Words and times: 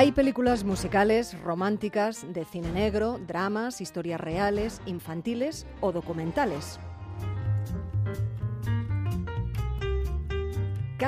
Hay 0.00 0.12
películas 0.12 0.64
musicales, 0.64 1.38
románticas, 1.42 2.24
de 2.32 2.46
cine 2.46 2.72
negro, 2.72 3.20
dramas, 3.26 3.82
historias 3.82 4.18
reales, 4.18 4.80
infantiles 4.86 5.66
o 5.82 5.92
documentales. 5.92 6.80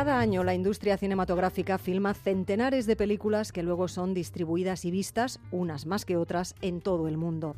Cada 0.02 0.18
año 0.18 0.42
la 0.42 0.52
industria 0.52 0.96
cinematográfica 0.96 1.78
filma 1.78 2.12
centenares 2.12 2.86
de 2.86 2.96
películas 2.96 3.52
que 3.52 3.62
luego 3.62 3.86
son 3.86 4.14
distribuidas 4.14 4.84
y 4.84 4.90
vistas, 4.90 5.38
unas 5.52 5.86
más 5.86 6.04
que 6.04 6.16
otras, 6.16 6.56
en 6.60 6.80
todo 6.80 7.06
el 7.06 7.16
mundo. 7.16 7.54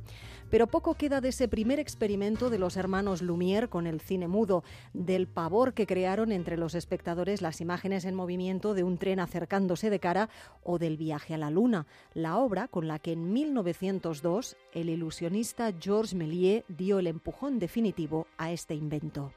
Pero 0.50 0.66
poco 0.66 0.92
queda 0.92 1.22
de 1.22 1.30
ese 1.30 1.48
primer 1.48 1.80
experimento 1.80 2.50
de 2.50 2.58
los 2.58 2.76
hermanos 2.76 3.22
Lumière 3.22 3.70
con 3.70 3.86
el 3.86 4.02
cine 4.02 4.28
mudo, 4.28 4.62
del 4.92 5.26
pavor 5.26 5.72
que 5.72 5.86
crearon 5.86 6.32
entre 6.32 6.58
los 6.58 6.74
espectadores 6.74 7.40
las 7.40 7.62
imágenes 7.62 8.04
en 8.04 8.14
movimiento 8.14 8.74
de 8.74 8.84
un 8.84 8.98
tren 8.98 9.20
acercándose 9.20 9.88
de 9.88 10.00
cara 10.00 10.28
o 10.62 10.78
del 10.78 10.98
viaje 10.98 11.32
a 11.32 11.38
la 11.38 11.48
luna, 11.48 11.86
la 12.12 12.36
obra 12.36 12.68
con 12.68 12.88
la 12.88 12.98
que 12.98 13.12
en 13.12 13.32
1902 13.32 14.58
el 14.74 14.90
ilusionista 14.90 15.72
Georges 15.80 16.12
Méliès 16.12 16.64
dio 16.68 16.98
el 16.98 17.06
empujón 17.06 17.58
definitivo 17.58 18.26
a 18.36 18.52
este 18.52 18.74
invento. 18.74 19.32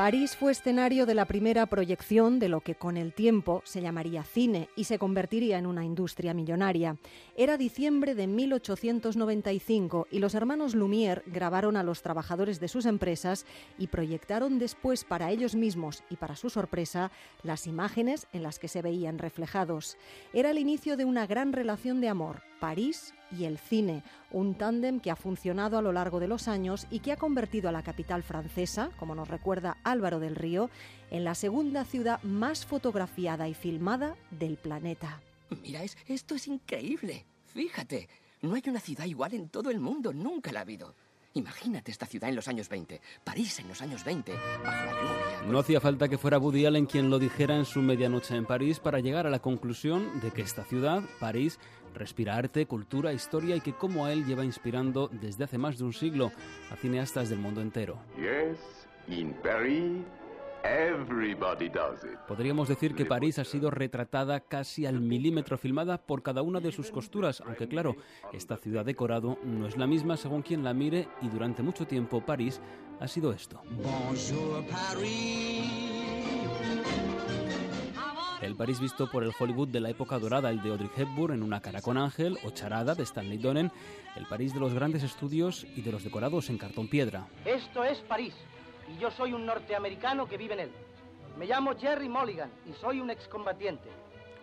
París 0.00 0.34
fue 0.34 0.52
escenario 0.52 1.04
de 1.04 1.12
la 1.12 1.26
primera 1.26 1.66
proyección 1.66 2.38
de 2.38 2.48
lo 2.48 2.62
que 2.62 2.74
con 2.74 2.96
el 2.96 3.12
tiempo 3.12 3.60
se 3.66 3.82
llamaría 3.82 4.22
cine 4.22 4.70
y 4.74 4.84
se 4.84 4.98
convertiría 4.98 5.58
en 5.58 5.66
una 5.66 5.84
industria 5.84 6.32
millonaria. 6.32 6.96
Era 7.36 7.58
diciembre 7.58 8.14
de 8.14 8.26
1895 8.26 10.06
y 10.10 10.20
los 10.20 10.34
hermanos 10.34 10.74
Lumière 10.74 11.22
grabaron 11.26 11.76
a 11.76 11.82
los 11.82 12.00
trabajadores 12.00 12.60
de 12.60 12.68
sus 12.68 12.86
empresas 12.86 13.44
y 13.76 13.88
proyectaron 13.88 14.58
después 14.58 15.04
para 15.04 15.30
ellos 15.32 15.54
mismos 15.54 16.02
y 16.08 16.16
para 16.16 16.34
su 16.34 16.48
sorpresa 16.48 17.10
las 17.42 17.66
imágenes 17.66 18.26
en 18.32 18.42
las 18.42 18.58
que 18.58 18.68
se 18.68 18.80
veían 18.80 19.18
reflejados. 19.18 19.98
Era 20.32 20.50
el 20.50 20.56
inicio 20.56 20.96
de 20.96 21.04
una 21.04 21.26
gran 21.26 21.52
relación 21.52 22.00
de 22.00 22.08
amor, 22.08 22.40
París 22.60 23.14
y 23.36 23.44
el 23.44 23.58
cine, 23.58 24.04
un 24.30 24.54
tándem 24.54 25.00
que 25.00 25.10
ha 25.10 25.16
funcionado 25.16 25.78
a 25.78 25.82
lo 25.82 25.92
largo 25.92 26.20
de 26.20 26.28
los 26.28 26.46
años 26.46 26.86
y 26.90 27.00
que 27.00 27.12
ha 27.12 27.16
convertido 27.16 27.68
a 27.68 27.72
la 27.72 27.82
capital 27.82 28.22
francesa, 28.22 28.90
como 28.98 29.14
nos 29.14 29.28
recuerda 29.28 29.78
Álvaro 29.82 30.20
del 30.20 30.36
Río, 30.36 30.70
en 31.10 31.24
la 31.24 31.34
segunda 31.34 31.84
ciudad 31.84 32.22
más 32.22 32.66
fotografiada 32.66 33.48
y 33.48 33.54
filmada 33.54 34.16
del 34.30 34.56
planeta. 34.56 35.20
Mira, 35.62 35.82
esto 36.06 36.34
es 36.34 36.46
increíble. 36.46 37.24
Fíjate, 37.46 38.08
no 38.42 38.54
hay 38.54 38.62
una 38.66 38.80
ciudad 38.80 39.06
igual 39.06 39.34
en 39.34 39.48
todo 39.48 39.70
el 39.70 39.80
mundo, 39.80 40.12
nunca 40.12 40.52
la 40.52 40.60
ha 40.60 40.62
habido. 40.62 40.94
Imagínate 41.34 41.92
esta 41.92 42.06
ciudad 42.06 42.28
en 42.28 42.36
los 42.36 42.48
años 42.48 42.68
20, 42.68 43.00
París 43.22 43.60
en 43.60 43.68
los 43.68 43.80
años 43.82 44.04
20, 44.04 44.32
bajo 44.64 44.84
la 44.84 44.92
lluvia. 44.92 45.52
No 45.52 45.58
hacía 45.60 45.80
falta 45.80 46.08
que 46.08 46.18
fuera 46.18 46.38
Woody 46.38 46.66
Allen 46.66 46.86
quien 46.86 47.08
lo 47.08 47.20
dijera 47.20 47.56
en 47.56 47.64
su 47.64 47.82
medianoche 47.82 48.34
en 48.34 48.46
París 48.46 48.80
para 48.80 48.98
llegar 48.98 49.26
a 49.26 49.30
la 49.30 49.38
conclusión 49.38 50.20
de 50.20 50.32
que 50.32 50.42
esta 50.42 50.64
ciudad, 50.64 51.02
París, 51.20 51.60
respira 51.94 52.36
arte, 52.36 52.66
cultura, 52.66 53.12
historia 53.12 53.54
y 53.54 53.60
que 53.60 53.74
como 53.74 54.06
a 54.06 54.12
él 54.12 54.24
lleva 54.26 54.44
inspirando 54.44 55.08
desde 55.08 55.44
hace 55.44 55.58
más 55.58 55.78
de 55.78 55.84
un 55.84 55.92
siglo 55.92 56.32
a 56.70 56.76
cineastas 56.76 57.28
del 57.28 57.38
mundo 57.38 57.60
entero. 57.60 57.98
Yes, 58.16 58.58
in 59.06 59.32
Paris, 59.34 60.02
everybody 60.64 61.68
does 61.68 62.04
it. 62.04 62.18
Podríamos 62.26 62.68
decir 62.68 62.94
que 62.94 63.04
París 63.04 63.38
ha 63.38 63.44
sido 63.44 63.70
retratada 63.70 64.40
casi 64.40 64.86
al 64.86 65.00
milímetro 65.00 65.58
filmada 65.58 65.98
por 65.98 66.22
cada 66.22 66.42
una 66.42 66.60
de 66.60 66.72
sus 66.72 66.90
costuras, 66.90 67.42
aunque 67.46 67.68
claro, 67.68 67.96
esta 68.32 68.56
ciudad 68.56 68.84
decorado 68.84 69.38
no 69.44 69.66
es 69.66 69.76
la 69.76 69.86
misma 69.86 70.16
según 70.16 70.42
quien 70.42 70.64
la 70.64 70.74
mire 70.74 71.08
y 71.22 71.28
durante 71.28 71.62
mucho 71.62 71.86
tiempo 71.86 72.20
París 72.20 72.60
ha 73.00 73.08
sido 73.08 73.32
esto. 73.32 73.62
Bonjour, 73.70 74.64
Paris. 74.66 75.90
El 78.42 78.56
París 78.56 78.80
visto 78.80 79.10
por 79.10 79.22
el 79.22 79.32
Hollywood 79.38 79.68
de 79.68 79.80
la 79.80 79.90
época 79.90 80.18
dorada, 80.18 80.48
el 80.50 80.62
de 80.62 80.70
Audrey 80.70 80.90
Hepburn 80.96 81.34
en 81.34 81.42
Una 81.42 81.60
cara 81.60 81.82
con 81.82 81.98
ángel 81.98 82.38
o 82.42 82.50
Charada 82.50 82.94
de 82.94 83.02
Stanley 83.02 83.36
Donen, 83.36 83.70
el 84.16 84.26
París 84.26 84.54
de 84.54 84.60
los 84.60 84.72
grandes 84.72 85.02
estudios 85.02 85.66
y 85.76 85.82
de 85.82 85.92
los 85.92 86.04
decorados 86.04 86.48
en 86.48 86.56
cartón 86.56 86.88
piedra. 86.88 87.26
Esto 87.44 87.84
es 87.84 87.98
París 87.98 88.34
y 88.90 88.98
yo 88.98 89.10
soy 89.10 89.32
un 89.32 89.46
norteamericano 89.46 90.28
que 90.28 90.36
vive 90.36 90.54
en 90.54 90.60
él. 90.60 90.72
Me 91.36 91.46
llamo 91.46 91.76
Jerry 91.78 92.08
Mulligan 92.08 92.50
y 92.66 92.72
soy 92.74 93.00
un 93.00 93.10
excombatiente 93.10 93.88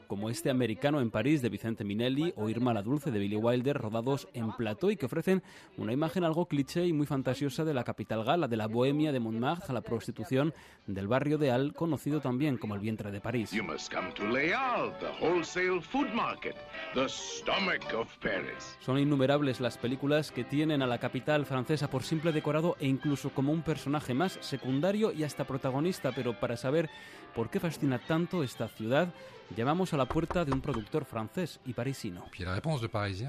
como 0.08 0.30
este 0.30 0.50
americano 0.50 1.02
en 1.02 1.12
París 1.12 1.42
de 1.42 1.50
Vicente 1.50 1.84
Minelli 1.84 2.34
o 2.36 2.50
Irma 2.50 2.74
la 2.74 2.82
Dulce 2.82 3.12
de 3.12 3.20
Billy 3.20 3.36
Wilder, 3.36 3.78
rodados 3.78 4.28
en 4.34 4.52
plató 4.54 4.90
y 4.90 4.98
que 4.98 5.06
ofrecen 5.06 5.44
una 5.78 5.94
imagen 5.94 6.24
algo 6.24 6.48
cliché 6.48 6.86
y 6.86 6.94
muy 6.94 7.06
fantasiosa 7.06 7.64
de 7.64 7.74
la 7.74 7.84
capital 7.84 8.24
gala, 8.24 8.48
de 8.48 8.58
la 8.58 8.68
bohemia 8.68 9.12
de 9.12 9.20
Montmartre 9.20 9.68
a 9.70 9.74
la 9.74 9.82
prostitución 9.82 10.54
del 10.88 11.08
barrio 11.08 11.38
de 11.38 11.52
Al, 11.52 11.74
conocido 11.74 12.22
también 12.22 12.58
como 12.58 12.76
el 12.76 12.80
vientre 12.80 13.12
de 13.12 13.22
París. 13.22 13.52
Son 18.80 18.98
innumerables 18.98 19.60
las 19.60 19.78
películas 19.78 20.32
que 20.32 20.44
tienen 20.44 20.82
a 20.82 20.88
la 20.88 20.98
capital 20.98 21.46
francesa 21.46 21.90
por 21.90 22.04
simple 22.04 22.32
decorado 22.32 22.76
e 22.80 22.88
incluso 22.88 23.30
como 23.32 23.52
un 23.52 23.62
personaje 23.62 24.14
más 24.14 24.38
secundario 24.42 25.12
y 25.12 25.24
hasta 25.24 25.46
protagonista, 25.46 26.12
pero 26.14 26.40
para 26.40 26.58
saber 26.58 26.90
por 27.36 27.50
qué 27.50 27.60
fascina 27.60 28.00
tanto 28.00 28.44
esta 28.44 28.68
ciudad, 28.68 29.14
llamamos 29.56 29.94
a 29.94 29.98
la 29.98 30.06
puerta 30.06 30.46
de 30.46 30.52
un 30.52 30.62
productor 30.62 31.06
francés 31.06 31.60
y 31.66 31.74
parisino. 31.74 32.26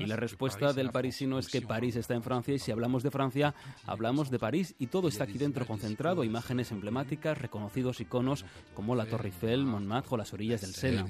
Y 0.00 0.06
la 0.06 0.16
respuesta 0.16 0.72
del 0.72 0.90
parisino 0.90 1.38
es 1.38 1.48
que 1.48 1.62
París 1.62 1.96
está 1.96 2.14
en 2.14 2.22
Francia 2.22 2.54
y 2.54 2.58
si 2.58 2.70
hablamos 2.72 3.02
de 3.02 3.10
Francia, 3.10 3.54
hablamos 3.86 4.30
de 4.30 4.38
París 4.38 4.74
y 4.78 4.88
todo 4.88 5.08
está 5.08 5.24
aquí 5.24 5.38
dentro 5.38 5.66
concentrado, 5.66 6.24
imágenes 6.24 6.72
emblemáticas, 6.72 7.38
reconocidos 7.38 8.00
iconos 8.00 8.44
como 8.74 8.94
la 8.94 9.06
Torre 9.06 9.28
Eiffel, 9.28 9.64
Montmartre 9.64 10.14
o 10.14 10.16
las 10.16 10.32
orillas 10.32 10.60
del 10.60 10.74
Sena. 10.74 11.04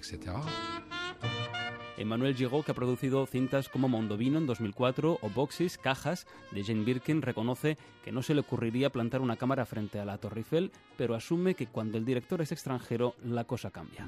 Emmanuel 1.99 2.37
Giraud, 2.37 2.65
que 2.65 2.71
ha 2.71 2.75
producido 2.75 3.27
cintas 3.27 3.69
como 3.69 3.89
Mondovino 3.89 4.39
en 4.39 4.47
2004 4.47 5.19
o 5.21 5.31
Boxes, 5.31 5.79
Cajas, 5.79 6.29
de 6.53 6.63
Jane 6.63 6.85
Birkin, 6.85 7.23
reconoce 7.23 7.77
que 8.05 8.13
no 8.13 8.23
se 8.23 8.35
le 8.35 8.41
ocurriría 8.41 8.91
plantar 8.91 9.21
una 9.21 9.37
cámara 9.37 9.67
frente 9.67 9.99
a 9.99 10.05
la 10.05 10.17
Torre 10.19 10.41
Eiffel, 10.41 10.71
pero 10.97 11.17
asume 11.17 11.55
que 11.55 11.67
cuando 11.67 11.99
el 11.99 12.05
director 12.05 12.41
es 12.41 12.53
extranjero, 12.53 13.17
la 13.25 13.45
cosa 13.45 13.71
cambia. 13.71 14.07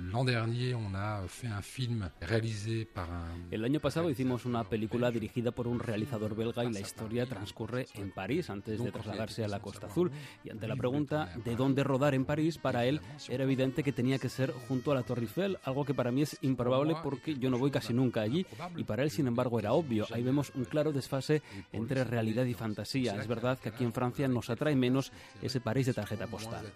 El 3.51 3.65
año 3.65 3.81
pasado 3.81 4.09
hicimos 4.09 4.45
una 4.45 4.65
película 4.65 5.11
dirigida 5.11 5.51
por 5.51 5.67
un 5.67 5.81
realizador 5.81 6.37
belga 6.37 6.65
y 6.65 6.73
la 6.73 6.81
historia 6.81 7.27
transcurre 7.27 7.87
en 7.95 8.13
París 8.13 8.51
antes 8.51 8.83
de 8.83 8.93
trasladarse 8.93 9.45
a 9.45 9.49
la 9.49 9.61
Costa 9.61 9.89
Azul. 9.89 10.13
Y 10.45 10.51
ante 10.51 10.69
la 10.69 10.77
pregunta 10.77 11.35
de 11.45 11.57
dónde 11.57 11.83
rodar 11.83 12.15
en 12.15 12.25
París, 12.25 12.57
para 12.57 12.87
él 12.87 13.01
era 13.29 13.45
evidente 13.45 13.83
que 13.83 13.93
tenía 13.93 14.19
que 14.19 14.29
ser 14.29 14.53
junto 14.69 14.93
a 14.93 14.95
la 14.95 15.03
Torre 15.03 15.23
Eiffel, 15.23 15.59
algo 15.65 15.85
que 15.85 15.95
para 15.95 16.13
mí 16.13 16.23
es 16.23 16.39
improbable 16.43 16.95
porque 17.03 17.35
yo 17.35 17.51
no 17.51 17.59
voy 17.59 17.71
casi 17.71 17.80
nunca 17.95 18.21
allí 18.21 18.47
y 18.77 18.85
para 18.85 19.03
él, 19.03 19.11
sin 19.11 19.27
embargo, 19.27 19.59
era 19.59 19.73
obvio. 19.73 20.07
Ahí 20.13 20.23
vemos 20.23 20.53
un 20.55 20.65
claro 20.65 20.93
desfase 20.93 21.43
entre 21.73 22.05
realidad 22.05 22.45
y 22.45 22.55
fantasía. 22.55 23.17
Es 23.21 23.27
verdad 23.27 23.59
que 23.59 23.71
aquí 23.71 23.85
en 23.85 23.93
Francia 23.93 24.29
nos 24.29 24.51
atrae 24.51 24.77
menos 24.77 25.13
ese 25.43 25.61
París 25.61 25.87
de 25.87 25.95
tarjeta 25.95 26.27
postal. 26.27 26.67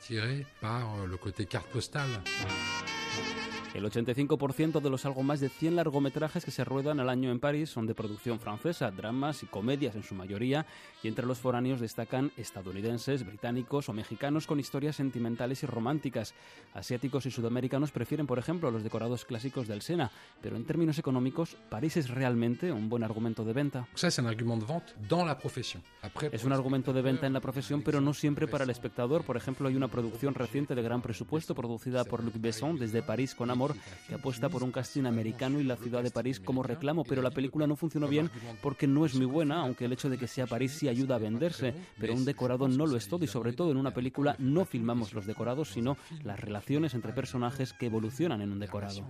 El 3.75 3.85
85% 3.85 4.81
de 4.81 4.89
los 4.89 5.05
algo 5.05 5.25
más 5.25 5.41
de 5.41 5.49
100 5.49 5.75
largometrajes 5.75 6.45
que 6.45 6.53
se 6.53 6.63
ruedan 6.63 7.01
al 7.01 7.09
año 7.09 7.33
en 7.33 7.41
París 7.41 7.71
son 7.71 7.89
de 7.89 7.95
producción 7.95 8.39
francesa, 8.39 8.93
dramas 8.93 9.43
y 9.43 9.47
comedias 9.47 9.97
en 9.97 10.05
su 10.05 10.15
mayoría, 10.15 10.65
y 11.03 11.09
entre 11.09 11.27
los 11.27 11.39
foráneos 11.39 11.81
destacan 11.81 12.31
estadounidenses, 12.37 13.27
británicos 13.27 13.89
o 13.89 13.93
mexicanos 13.93 14.47
con 14.47 14.61
historias 14.61 14.95
sentimentales 14.95 15.65
y 15.65 15.67
románticas. 15.67 16.35
Asiáticos 16.73 17.27
y 17.27 17.33
sudamericanos 17.33 17.91
prefieren, 17.91 18.29
por 18.29 18.39
ejemplo, 18.39 18.71
los 18.71 18.85
decorados 18.85 19.25
clásicos 19.25 19.67
del 19.67 19.83
Sena, 19.83 20.13
pero 20.41 20.55
en 20.55 20.67
términos 20.67 21.01
económicos, 21.01 21.57
¿París 21.69 21.97
es 21.97 22.11
realmente 22.11 22.71
un 22.71 22.89
buen 22.89 23.03
argumento 23.03 23.45
de 23.45 23.55
venta? 23.55 23.89
Es 26.31 26.45
un 26.45 26.53
argumento 26.53 26.93
de 26.93 27.03
venta 27.03 27.27
en 27.27 27.33
la 27.33 27.41
profesión, 27.41 27.83
pero 27.83 28.01
no 28.01 28.15
siempre 28.15 28.47
para 28.47 28.63
el 28.63 28.71
espectador. 28.71 29.25
Por 29.25 29.37
ejemplo, 29.37 29.67
hay 29.67 29.75
una 29.75 29.89
producción 29.89 30.33
reciente 30.33 30.77
de 30.77 30.83
gran 30.83 31.03
presupuesto 31.03 31.57
producida 31.57 32.05
por 32.05 32.23
Luc 32.23 32.35
Besson 32.39 32.79
desde 32.79 33.03
París 33.03 33.35
con 33.35 33.51
amor 33.51 33.64
que 34.09 34.15
apuesta 34.15 34.49
por 34.49 34.63
un 34.63 34.73
casting 34.73 35.05
americano 35.05 35.61
y 35.61 35.65
la 35.65 35.77
ciudad 35.77 36.03
de 36.03 36.11
París 36.11 36.41
como 36.41 36.63
reclamo, 36.63 37.05
pero 37.05 37.23
la 37.23 37.31
película 37.31 37.67
no 37.67 37.77
funcionó 37.77 38.09
bien 38.09 38.31
porque 38.63 38.87
no 38.87 39.07
es 39.07 39.15
muy 39.15 39.27
buena, 39.27 39.61
aunque 39.61 39.85
el 39.85 39.93
hecho 39.93 40.09
de 40.09 40.19
que 40.19 40.27
sea 40.27 40.47
París 40.47 40.73
sí 40.73 40.89
ayuda 40.89 41.17
a 41.17 41.19
venderse, 41.19 41.75
pero 41.99 42.15
un 42.15 42.25
decorado 42.25 42.69
no 42.69 42.87
lo 42.87 42.97
es 42.97 43.09
todo 43.09 43.25
y 43.25 43.29
sobre 43.29 43.53
todo 43.53 43.71
en 43.71 43.77
una 43.77 43.93
película 43.93 44.37
no 44.39 44.65
filmamos 44.65 45.13
los 45.13 45.27
decorados, 45.27 45.71
sino 45.71 45.97
las 46.23 46.41
relaciones 46.41 46.95
entre 46.95 47.13
personajes 47.13 47.73
que 47.73 47.87
evolucionan 47.87 48.41
en 48.41 48.53
un 48.53 48.59
decorado. 48.59 49.07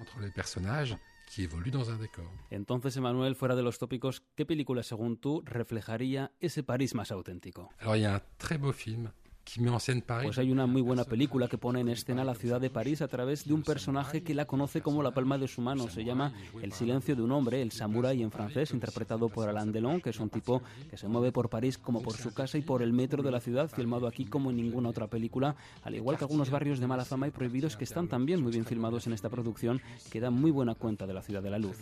Entonces, 2.50 2.96
Emanuel, 2.96 3.34
fuera 3.34 3.56
de 3.56 3.62
los 3.62 3.78
tópicos, 3.78 4.22
¿qué 4.34 4.46
película, 4.46 4.82
según 4.82 5.16
tú, 5.16 5.42
reflejaría 5.44 6.32
ese 6.40 6.62
París 6.62 6.94
más 6.94 7.10
auténtico? 7.10 7.70
Pues 10.24 10.38
hay 10.38 10.50
una 10.50 10.66
muy 10.66 10.82
buena 10.82 11.04
película 11.04 11.48
que 11.48 11.58
pone 11.58 11.80
en 11.80 11.88
escena 11.88 12.24
la 12.24 12.34
ciudad 12.34 12.60
de 12.60 12.70
París 12.70 13.02
a 13.02 13.08
través 13.08 13.44
de 13.44 13.54
un 13.54 13.62
personaje 13.62 14.22
que 14.22 14.34
la 14.34 14.46
conoce 14.46 14.80
como 14.80 15.02
la 15.02 15.12
palma 15.12 15.38
de 15.38 15.48
su 15.48 15.60
mano. 15.60 15.88
Se 15.88 16.04
llama 16.04 16.32
El 16.62 16.72
silencio 16.72 17.14
de 17.14 17.22
un 17.22 17.32
hombre, 17.32 17.62
el 17.62 17.70
samurái 17.72 18.22
en 18.22 18.30
francés, 18.30 18.72
interpretado 18.72 19.28
por 19.28 19.48
Alain 19.48 19.72
Delon, 19.72 20.00
que 20.00 20.10
es 20.10 20.20
un 20.20 20.30
tipo 20.30 20.62
que 20.90 20.96
se 20.96 21.08
mueve 21.08 21.32
por 21.32 21.48
París 21.48 21.78
como 21.78 22.02
por 22.02 22.16
su 22.16 22.32
casa 22.32 22.58
y 22.58 22.62
por 22.62 22.82
el 22.82 22.92
metro 22.92 23.22
de 23.22 23.30
la 23.30 23.40
ciudad, 23.40 23.70
filmado 23.70 24.06
aquí 24.06 24.24
como 24.24 24.50
en 24.50 24.56
ninguna 24.56 24.88
otra 24.88 25.06
película, 25.06 25.56
al 25.82 25.94
igual 25.94 26.16
que 26.16 26.24
algunos 26.24 26.50
barrios 26.50 26.80
de 26.80 26.86
mala 26.86 27.04
fama 27.04 27.28
y 27.28 27.30
prohibidos 27.30 27.76
que 27.76 27.84
están 27.84 28.08
también 28.08 28.42
muy 28.42 28.52
bien 28.52 28.64
filmados 28.64 29.06
en 29.06 29.12
esta 29.12 29.28
producción, 29.28 29.80
que 30.10 30.20
da 30.20 30.30
muy 30.30 30.50
buena 30.50 30.74
cuenta 30.74 31.06
de 31.06 31.14
la 31.14 31.22
ciudad 31.22 31.42
de 31.42 31.50
la 31.50 31.58
luz. 31.58 31.78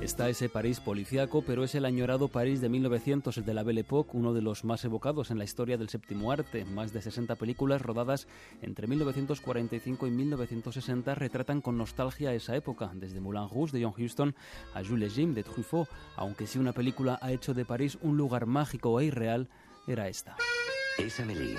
Está 0.00 0.30
ese 0.30 0.48
París 0.48 0.80
policíaco, 0.80 1.42
pero 1.42 1.62
es 1.62 1.74
el 1.74 1.84
añorado 1.84 2.28
París 2.28 2.62
de 2.62 2.70
1900, 2.70 3.36
el 3.36 3.44
de 3.44 3.52
la 3.52 3.62
Belle 3.62 3.82
Époque, 3.82 4.12
uno 4.14 4.32
de 4.32 4.40
los 4.40 4.64
más 4.64 4.82
evocados 4.86 5.30
en 5.30 5.36
la 5.36 5.44
historia 5.44 5.76
del 5.76 5.90
séptimo 5.90 6.32
arte. 6.32 6.64
Más 6.64 6.94
de 6.94 7.02
60 7.02 7.36
películas 7.36 7.82
rodadas 7.82 8.26
entre 8.62 8.86
1945 8.86 10.06
y 10.06 10.10
1960 10.10 11.14
retratan 11.14 11.60
con 11.60 11.76
nostalgia 11.76 12.32
esa 12.32 12.56
época, 12.56 12.90
desde 12.94 13.20
Moulin 13.20 13.50
Rouge 13.50 13.76
de 13.76 13.84
John 13.84 13.94
Huston 14.02 14.34
a 14.72 14.82
Jules 14.82 15.12
Jim 15.12 15.34
de 15.34 15.42
Truffaut, 15.42 15.86
aunque 16.16 16.46
si 16.46 16.58
una 16.58 16.72
película 16.72 17.18
ha 17.20 17.30
hecho 17.32 17.52
de 17.52 17.66
París 17.66 17.98
un 18.00 18.16
lugar 18.16 18.46
mágico 18.46 18.98
e 19.00 19.04
irreal, 19.04 19.48
era 19.86 20.08
esta. 20.08 20.34
Es 20.96 21.20
Amélie. 21.20 21.58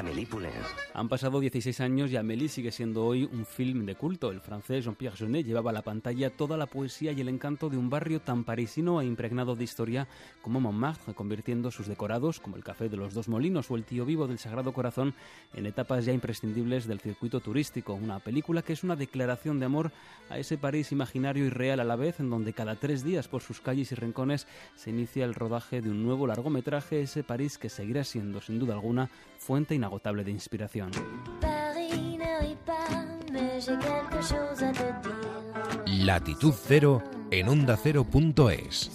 Amélie 0.00 0.24
Poulain. 0.24 0.50
Han 0.94 1.10
pasado 1.10 1.40
16 1.40 1.78
años 1.80 2.10
y 2.10 2.16
Amélie 2.16 2.48
sigue 2.48 2.72
siendo 2.72 3.04
hoy 3.04 3.28
un 3.30 3.44
film 3.44 3.84
de 3.84 3.96
culto. 3.96 4.30
El 4.30 4.40
francés 4.40 4.86
Jean-Pierre 4.86 5.14
Jeunet 5.14 5.44
llevaba 5.44 5.72
a 5.72 5.74
la 5.74 5.82
pantalla 5.82 6.30
toda 6.30 6.56
la 6.56 6.64
poesía 6.64 7.12
y 7.12 7.20
el 7.20 7.28
encanto 7.28 7.68
de 7.68 7.76
un 7.76 7.90
barrio 7.90 8.22
tan 8.22 8.44
parisino 8.44 9.02
e 9.02 9.04
impregnado 9.04 9.56
de 9.56 9.64
historia 9.64 10.08
como 10.40 10.58
Montmartre, 10.58 11.12
convirtiendo 11.12 11.70
sus 11.70 11.86
decorados, 11.86 12.40
como 12.40 12.56
el 12.56 12.64
Café 12.64 12.88
de 12.88 12.96
los 12.96 13.12
Dos 13.12 13.28
Molinos 13.28 13.70
o 13.70 13.76
el 13.76 13.84
Tío 13.84 14.06
Vivo 14.06 14.26
del 14.26 14.38
Sagrado 14.38 14.72
Corazón, 14.72 15.12
en 15.52 15.66
etapas 15.66 16.06
ya 16.06 16.14
imprescindibles 16.14 16.86
del 16.86 17.00
circuito 17.00 17.40
turístico. 17.40 17.92
Una 17.92 18.20
película 18.20 18.62
que 18.62 18.72
es 18.72 18.82
una 18.82 18.96
declaración 18.96 19.60
de 19.60 19.66
amor 19.66 19.92
a 20.30 20.38
ese 20.38 20.56
París 20.56 20.92
imaginario 20.92 21.44
y 21.44 21.50
real 21.50 21.78
a 21.78 21.84
la 21.84 21.96
vez, 21.96 22.20
en 22.20 22.30
donde 22.30 22.54
cada 22.54 22.76
tres 22.76 23.04
días 23.04 23.28
por 23.28 23.42
sus 23.42 23.60
calles 23.60 23.92
y 23.92 23.96
rincones 23.96 24.46
se 24.76 24.88
inicia 24.88 25.26
el 25.26 25.34
rodaje 25.34 25.82
de 25.82 25.90
un 25.90 26.02
nuevo 26.02 26.26
largometraje, 26.26 27.02
ese 27.02 27.22
París 27.22 27.58
que 27.58 27.68
seguirá 27.68 28.02
siendo, 28.02 28.40
sin 28.40 28.58
duda 28.58 28.72
alguna, 28.72 29.10
fuente 29.36 29.74
inagotable 29.90 30.22
de 30.24 30.30
inspiración. 30.30 30.90
Latitud 35.86 36.54
Cero 36.56 37.02
en 37.30 37.48
onda 37.48 37.76
cero.es. 37.76 38.90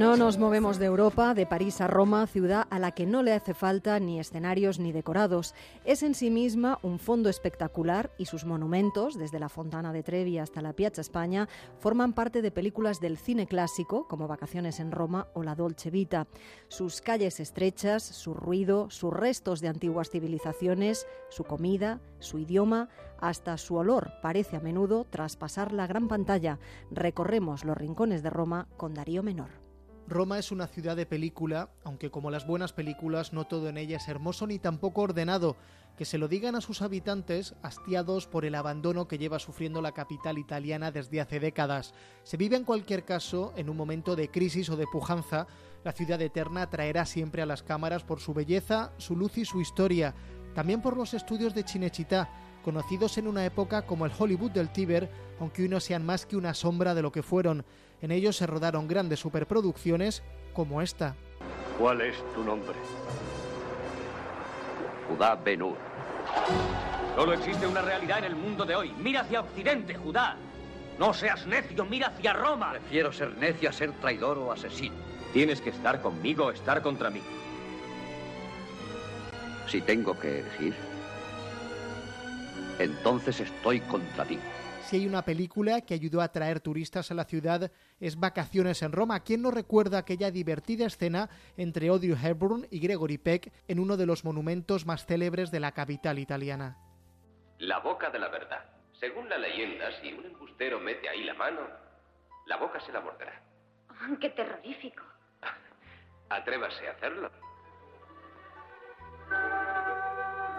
No 0.00 0.16
nos 0.16 0.38
movemos 0.38 0.78
de 0.78 0.86
Europa, 0.86 1.34
de 1.34 1.44
París 1.44 1.82
a 1.82 1.86
Roma, 1.86 2.26
ciudad 2.26 2.66
a 2.70 2.78
la 2.78 2.92
que 2.92 3.04
no 3.04 3.22
le 3.22 3.34
hace 3.34 3.52
falta 3.52 4.00
ni 4.00 4.18
escenarios 4.18 4.78
ni 4.78 4.92
decorados. 4.92 5.54
Es 5.84 6.02
en 6.02 6.14
sí 6.14 6.30
misma 6.30 6.78
un 6.82 6.98
fondo 6.98 7.28
espectacular 7.28 8.10
y 8.16 8.24
sus 8.24 8.46
monumentos, 8.46 9.18
desde 9.18 9.38
la 9.38 9.50
Fontana 9.50 9.92
de 9.92 10.02
Trevi 10.02 10.38
hasta 10.38 10.62
la 10.62 10.72
Piazza 10.72 11.02
España, 11.02 11.50
forman 11.80 12.14
parte 12.14 12.40
de 12.40 12.50
películas 12.50 12.98
del 12.98 13.18
cine 13.18 13.46
clásico, 13.46 14.08
como 14.08 14.26
Vacaciones 14.26 14.80
en 14.80 14.90
Roma 14.90 15.28
o 15.34 15.42
La 15.42 15.54
Dolce 15.54 15.90
Vita. 15.90 16.26
Sus 16.68 17.02
calles 17.02 17.38
estrechas, 17.38 18.02
su 18.02 18.32
ruido, 18.32 18.88
sus 18.88 19.12
restos 19.12 19.60
de 19.60 19.68
antiguas 19.68 20.08
civilizaciones, 20.08 21.06
su 21.28 21.44
comida, 21.44 22.00
su 22.20 22.38
idioma, 22.38 22.88
hasta 23.18 23.58
su 23.58 23.74
olor 23.74 24.12
parece 24.22 24.56
a 24.56 24.60
menudo 24.60 25.04
traspasar 25.04 25.72
la 25.72 25.86
gran 25.86 26.08
pantalla. 26.08 26.58
Recorremos 26.90 27.66
los 27.66 27.76
rincones 27.76 28.22
de 28.22 28.30
Roma 28.30 28.66
con 28.78 28.94
Darío 28.94 29.22
Menor. 29.22 29.59
Roma 30.10 30.40
es 30.40 30.50
una 30.50 30.66
ciudad 30.66 30.96
de 30.96 31.06
película, 31.06 31.70
aunque 31.84 32.10
como 32.10 32.32
las 32.32 32.44
buenas 32.44 32.72
películas 32.72 33.32
no 33.32 33.46
todo 33.46 33.68
en 33.68 33.78
ella 33.78 33.96
es 33.96 34.08
hermoso 34.08 34.44
ni 34.48 34.58
tampoco 34.58 35.02
ordenado. 35.02 35.56
Que 35.96 36.04
se 36.04 36.18
lo 36.18 36.26
digan 36.26 36.56
a 36.56 36.60
sus 36.60 36.82
habitantes, 36.82 37.54
hastiados 37.62 38.26
por 38.26 38.44
el 38.44 38.56
abandono 38.56 39.06
que 39.06 39.18
lleva 39.18 39.38
sufriendo 39.38 39.80
la 39.80 39.92
capital 39.92 40.36
italiana 40.36 40.90
desde 40.90 41.20
hace 41.20 41.38
décadas. 41.38 41.94
Se 42.24 42.36
vive 42.36 42.56
en 42.56 42.64
cualquier 42.64 43.04
caso 43.04 43.52
en 43.56 43.70
un 43.70 43.76
momento 43.76 44.16
de 44.16 44.30
crisis 44.30 44.68
o 44.70 44.76
de 44.76 44.88
pujanza. 44.88 45.46
La 45.84 45.92
ciudad 45.92 46.20
eterna 46.20 46.62
atraerá 46.62 47.06
siempre 47.06 47.42
a 47.42 47.46
las 47.46 47.62
cámaras 47.62 48.02
por 48.02 48.18
su 48.18 48.34
belleza, 48.34 48.92
su 48.98 49.14
luz 49.14 49.38
y 49.38 49.44
su 49.44 49.60
historia. 49.60 50.14
También 50.56 50.82
por 50.82 50.96
los 50.96 51.14
estudios 51.14 51.54
de 51.54 51.64
Cinecittà, 51.64 52.28
conocidos 52.62 53.18
en 53.18 53.26
una 53.26 53.44
época 53.44 53.82
como 53.82 54.06
el 54.06 54.12
Hollywood 54.16 54.50
del 54.50 54.70
Tíber, 54.70 55.10
aunque 55.38 55.62
hoy 55.62 55.68
no 55.68 55.80
sean 55.80 56.04
más 56.04 56.26
que 56.26 56.36
una 56.36 56.54
sombra 56.54 56.94
de 56.94 57.02
lo 57.02 57.12
que 57.12 57.22
fueron. 57.22 57.64
En 58.02 58.10
ellos 58.10 58.36
se 58.36 58.46
rodaron 58.46 58.88
grandes 58.88 59.20
superproducciones 59.20 60.22
como 60.52 60.82
esta. 60.82 61.16
¿Cuál 61.78 62.02
es 62.02 62.16
tu 62.34 62.44
nombre? 62.44 62.74
Judá 65.08 65.34
Benur. 65.34 65.76
Solo 67.16 67.32
existe 67.32 67.66
una 67.66 67.82
realidad 67.82 68.18
en 68.18 68.24
el 68.24 68.36
mundo 68.36 68.64
de 68.64 68.76
hoy. 68.76 68.92
Mira 68.98 69.22
hacia 69.22 69.40
Occidente, 69.40 69.94
Judá. 69.94 70.36
No 70.98 71.14
seas 71.14 71.46
necio, 71.46 71.84
mira 71.84 72.08
hacia 72.08 72.32
Roma. 72.32 72.72
Prefiero 72.72 73.12
ser 73.12 73.36
necio 73.36 73.70
a 73.70 73.72
ser 73.72 73.92
traidor 74.00 74.38
o 74.38 74.52
asesino. 74.52 74.94
Tienes 75.32 75.60
que 75.60 75.70
estar 75.70 76.02
conmigo 76.02 76.46
o 76.46 76.50
estar 76.50 76.82
contra 76.82 77.10
mí. 77.10 77.22
Si 79.66 79.80
tengo 79.80 80.18
que 80.18 80.40
elegir, 80.40 80.74
entonces 82.84 83.40
estoy 83.40 83.80
contra 83.80 84.24
ti. 84.24 84.38
Si 84.82 84.96
hay 84.96 85.06
una 85.06 85.22
película 85.22 85.82
que 85.82 85.94
ayudó 85.94 86.20
a 86.20 86.24
atraer 86.24 86.60
turistas 86.60 87.10
a 87.10 87.14
la 87.14 87.24
ciudad 87.24 87.70
es 88.00 88.18
Vacaciones 88.18 88.82
en 88.82 88.90
Roma. 88.90 89.20
¿Quién 89.20 89.42
no 89.42 89.52
recuerda 89.52 89.98
aquella 89.98 90.32
divertida 90.32 90.86
escena 90.86 91.30
entre 91.56 91.88
Audrey 91.88 92.12
Hepburn 92.20 92.66
y 92.70 92.80
Gregory 92.80 93.18
Peck 93.18 93.52
en 93.68 93.78
uno 93.78 93.96
de 93.96 94.06
los 94.06 94.24
monumentos 94.24 94.86
más 94.86 95.06
célebres 95.06 95.52
de 95.52 95.60
la 95.60 95.72
capital 95.72 96.18
italiana? 96.18 96.76
La 97.58 97.78
boca 97.78 98.10
de 98.10 98.18
la 98.18 98.28
verdad. 98.30 98.64
Según 98.98 99.28
la 99.28 99.38
leyenda, 99.38 99.92
si 100.00 100.12
un 100.12 100.24
embustero 100.24 100.80
mete 100.80 101.08
ahí 101.08 101.22
la 101.22 101.34
mano, 101.34 101.60
la 102.46 102.56
boca 102.56 102.80
se 102.80 102.90
la 102.90 103.00
morderá. 103.00 103.42
Oh, 103.90 104.18
¡Qué 104.18 104.30
terrorífico! 104.30 105.04
Atrévase 106.30 106.88
a 106.88 106.92
hacerlo. 106.92 107.30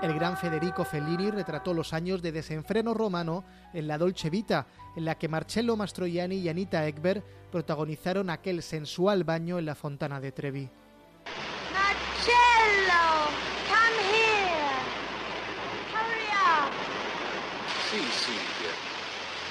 El 0.02 0.16
gran 0.16 0.36
Federico 0.36 0.84
Fellini 0.84 1.30
retrató 1.30 1.76
los 1.76 1.94
años 1.94 2.24
de 2.24 2.32
desenfreno 2.32 2.96
romano 2.96 3.44
en 3.72 3.88
La 3.88 4.00
Dolce 4.00 4.32
Vita, 4.32 4.66
en 4.96 5.06
la 5.06 5.14
que 5.16 5.28
Marcello 5.28 5.76
Mastroianni 5.76 6.38
y 6.38 6.50
Anita 6.50 6.88
Ekberg 6.88 7.24
protagonizaron 7.52 8.32
aquel 8.32 8.64
sensual 8.64 9.24
baño 9.24 9.60
en 9.60 9.66
la 9.68 9.76
fontana 9.76 10.20
de 10.20 10.32
Trevi. 10.32 10.70
Marcello, 11.72 13.30
come 13.70 14.02
here. 14.10 14.82
Hurry 15.94 16.30
up. 16.34 16.72
Sí, 17.92 18.00
Silvia. 18.26 18.74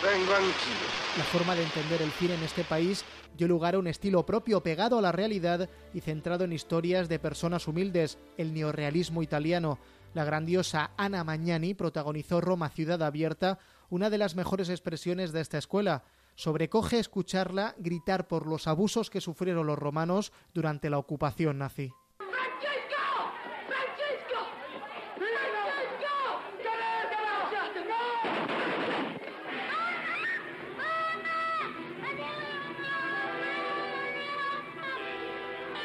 Vengo 0.03 0.35
anch'io. 0.35 1.01
La 1.17 1.25
forma 1.25 1.55
de 1.55 1.63
entender 1.63 2.03
el 2.03 2.11
cine 2.11 2.35
en 2.35 2.43
este 2.43 2.65
país 2.65 3.05
dio 3.37 3.47
lugar 3.47 3.77
a 3.77 3.79
un 3.79 3.87
estilo 3.87 4.27
propio 4.27 4.63
pegado 4.63 4.99
a 4.99 5.03
la 5.03 5.13
realidad 5.13 5.69
y 5.95 6.01
centrado 6.01 6.43
en 6.43 6.53
historias 6.53 7.09
de 7.09 7.21
personas 7.21 7.69
humildes, 7.69 8.19
el 8.37 8.53
neorrealismo 8.53 9.23
italiano. 9.23 9.79
La 10.13 10.25
grandiosa 10.25 10.91
Ana 10.97 11.23
Magnani 11.23 11.75
protagonizó 11.75 12.41
Roma 12.41 12.69
Ciudad 12.69 13.03
Abierta, 13.03 13.59
una 13.91 14.11
de 14.11 14.19
las 14.19 14.35
mejores 14.35 14.69
expresiones 14.69 15.33
de 15.33 15.41
esta 15.41 15.59
escuela. 15.59 16.03
Sobrecoge 16.35 16.99
escucharla 16.99 17.75
gritar 17.79 18.27
por 18.27 18.47
los 18.47 18.67
abusos 18.67 19.11
que 19.11 19.21
sufrieron 19.21 19.67
los 19.67 19.79
romanos 19.79 20.33
durante 20.53 20.91
la 20.91 20.99
ocupación 20.99 21.59
nazi. 21.59 21.93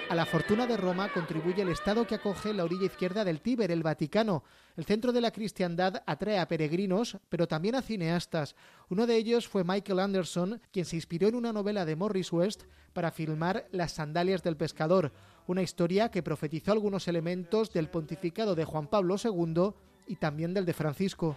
A 0.07 0.13
la 0.13 0.25
fortuna 0.25 0.67
de 0.67 0.77
Roma 0.77 1.11
contribuye 1.11 1.63
el 1.63 1.69
Estado 1.69 2.05
que 2.05 2.15
acoge 2.15 2.53
la 2.53 2.63
orilla 2.63 2.85
izquierda 2.85 3.25
del 3.25 3.41
Tíber, 3.41 3.71
el 3.71 3.81
Vaticano. 3.81 4.43
El 4.77 4.85
centro 4.85 5.11
de 5.11 5.19
la 5.19 5.31
cristiandad 5.31 6.03
atrae 6.05 6.37
a 6.37 6.47
peregrinos, 6.47 7.17
pero 7.27 7.47
también 7.47 7.73
a 7.73 7.81
cineastas. 7.81 8.55
Uno 8.89 9.07
de 9.07 9.15
ellos 9.15 9.47
fue 9.47 9.63
Michael 9.63 9.99
Anderson, 9.99 10.61
quien 10.71 10.85
se 10.85 10.95
inspiró 10.95 11.27
en 11.27 11.35
una 11.35 11.51
novela 11.51 11.85
de 11.85 11.95
Morris 11.95 12.31
West 12.31 12.65
para 12.93 13.11
filmar 13.11 13.67
Las 13.71 13.93
sandalias 13.93 14.43
del 14.43 14.57
pescador, 14.57 15.11
una 15.47 15.63
historia 15.63 16.11
que 16.11 16.21
profetizó 16.21 16.71
algunos 16.71 17.07
elementos 17.07 17.73
del 17.73 17.89
pontificado 17.89 18.53
de 18.53 18.65
Juan 18.65 18.87
Pablo 18.87 19.15
II 19.21 19.73
y 20.05 20.17
también 20.17 20.53
del 20.53 20.65
de 20.65 20.73
Francisco. 20.73 21.35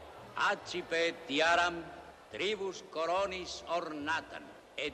Tribus 2.31 2.85
coronis 2.91 3.65
ornatan, 3.69 4.45
et 4.77 4.93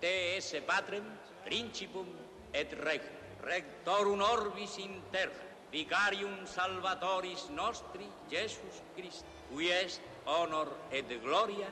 esse 0.00 0.60
patrem 0.60 1.02
principum 1.44 2.06
et 2.52 2.72
reg, 2.72 3.02
rectorum 3.42 4.20
orbis 4.20 4.78
in 4.78 5.00
terra, 5.12 5.46
vicarium 5.72 6.46
salvatoris 6.46 7.48
nostri, 7.50 8.06
Jesus 8.30 8.82
Christ, 8.96 9.24
qui 9.50 9.70
est 9.70 10.00
honor 10.26 10.68
et 10.92 11.06
gloria 11.22 11.68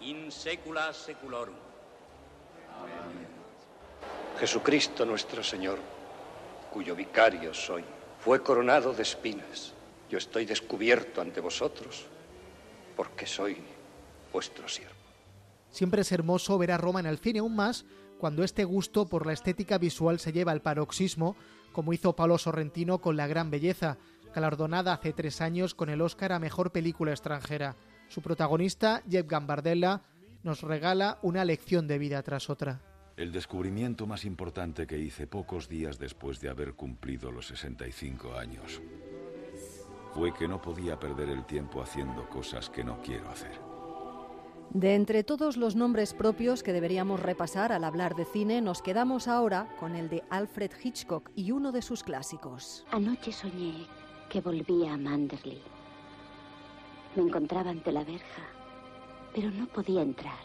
in 0.00 0.30
saecula 0.30 0.92
saeculorum. 0.92 1.54
Jesucristo 4.38 5.04
nuestro 5.04 5.42
Señor, 5.42 5.78
cuyo 6.72 6.96
vicario 6.96 7.54
soy, 7.54 7.84
fue 8.20 8.42
coronado 8.42 8.92
de 8.92 9.02
espinas. 9.02 9.72
Yo 10.10 10.18
estoy 10.18 10.44
descubierto 10.44 11.20
ante 11.20 11.40
vosotros 11.40 12.06
porque 12.96 13.26
soy 13.26 13.58
vuestro 14.32 14.68
siervo. 14.68 14.94
Siempre 15.70 16.02
es 16.02 16.12
hermoso 16.12 16.58
ver 16.58 16.72
a 16.72 16.78
Roma 16.78 17.00
en 17.00 17.06
el 17.06 17.18
cine, 17.18 17.40
aún 17.40 17.56
más 17.56 17.84
cuando 18.24 18.42
este 18.42 18.64
gusto 18.64 19.04
por 19.04 19.26
la 19.26 19.34
estética 19.34 19.76
visual 19.76 20.18
se 20.18 20.32
lleva 20.32 20.50
al 20.50 20.62
paroxismo, 20.62 21.36
como 21.72 21.92
hizo 21.92 22.16
Paolo 22.16 22.38
Sorrentino 22.38 23.02
con 23.02 23.18
La 23.18 23.26
Gran 23.26 23.50
Belleza, 23.50 23.98
galardonada 24.34 24.94
hace 24.94 25.12
tres 25.12 25.42
años 25.42 25.74
con 25.74 25.90
el 25.90 26.00
Oscar 26.00 26.32
a 26.32 26.38
Mejor 26.38 26.72
Película 26.72 27.10
Extranjera. 27.10 27.76
Su 28.08 28.22
protagonista, 28.22 29.02
Jeff 29.10 29.26
Gambardella, 29.26 30.00
nos 30.42 30.62
regala 30.62 31.18
una 31.20 31.44
lección 31.44 31.86
de 31.86 31.98
vida 31.98 32.22
tras 32.22 32.48
otra. 32.48 32.80
El 33.18 33.30
descubrimiento 33.30 34.06
más 34.06 34.24
importante 34.24 34.86
que 34.86 34.98
hice 34.98 35.26
pocos 35.26 35.68
días 35.68 35.98
después 35.98 36.40
de 36.40 36.48
haber 36.48 36.72
cumplido 36.72 37.30
los 37.30 37.48
65 37.48 38.38
años 38.38 38.80
fue 40.14 40.32
que 40.32 40.48
no 40.48 40.62
podía 40.62 40.98
perder 40.98 41.28
el 41.28 41.44
tiempo 41.44 41.82
haciendo 41.82 42.26
cosas 42.30 42.70
que 42.70 42.84
no 42.84 43.02
quiero 43.02 43.28
hacer. 43.28 43.63
De 44.74 44.96
entre 44.96 45.22
todos 45.22 45.56
los 45.56 45.76
nombres 45.76 46.14
propios 46.14 46.64
que 46.64 46.72
deberíamos 46.72 47.20
repasar 47.20 47.70
al 47.70 47.84
hablar 47.84 48.16
de 48.16 48.24
cine, 48.24 48.60
nos 48.60 48.82
quedamos 48.82 49.28
ahora 49.28 49.68
con 49.78 49.94
el 49.94 50.08
de 50.08 50.24
Alfred 50.30 50.72
Hitchcock 50.82 51.30
y 51.36 51.52
uno 51.52 51.70
de 51.70 51.80
sus 51.80 52.02
clásicos. 52.02 52.84
Anoche 52.90 53.30
soñé 53.30 53.86
que 54.28 54.40
volvía 54.40 54.94
a 54.94 54.96
Manderley. 54.96 55.62
Me 57.14 57.22
encontraba 57.22 57.70
ante 57.70 57.92
la 57.92 58.02
verja, 58.02 58.42
pero 59.32 59.48
no 59.52 59.66
podía 59.66 60.02
entrar 60.02 60.42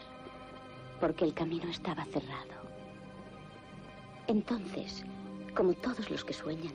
porque 1.00 1.24
el 1.24 1.34
camino 1.34 1.68
estaba 1.68 2.04
cerrado. 2.04 2.54
Entonces, 4.28 5.02
como 5.56 5.72
todos 5.72 6.08
los 6.08 6.24
que 6.24 6.34
sueñan, 6.34 6.74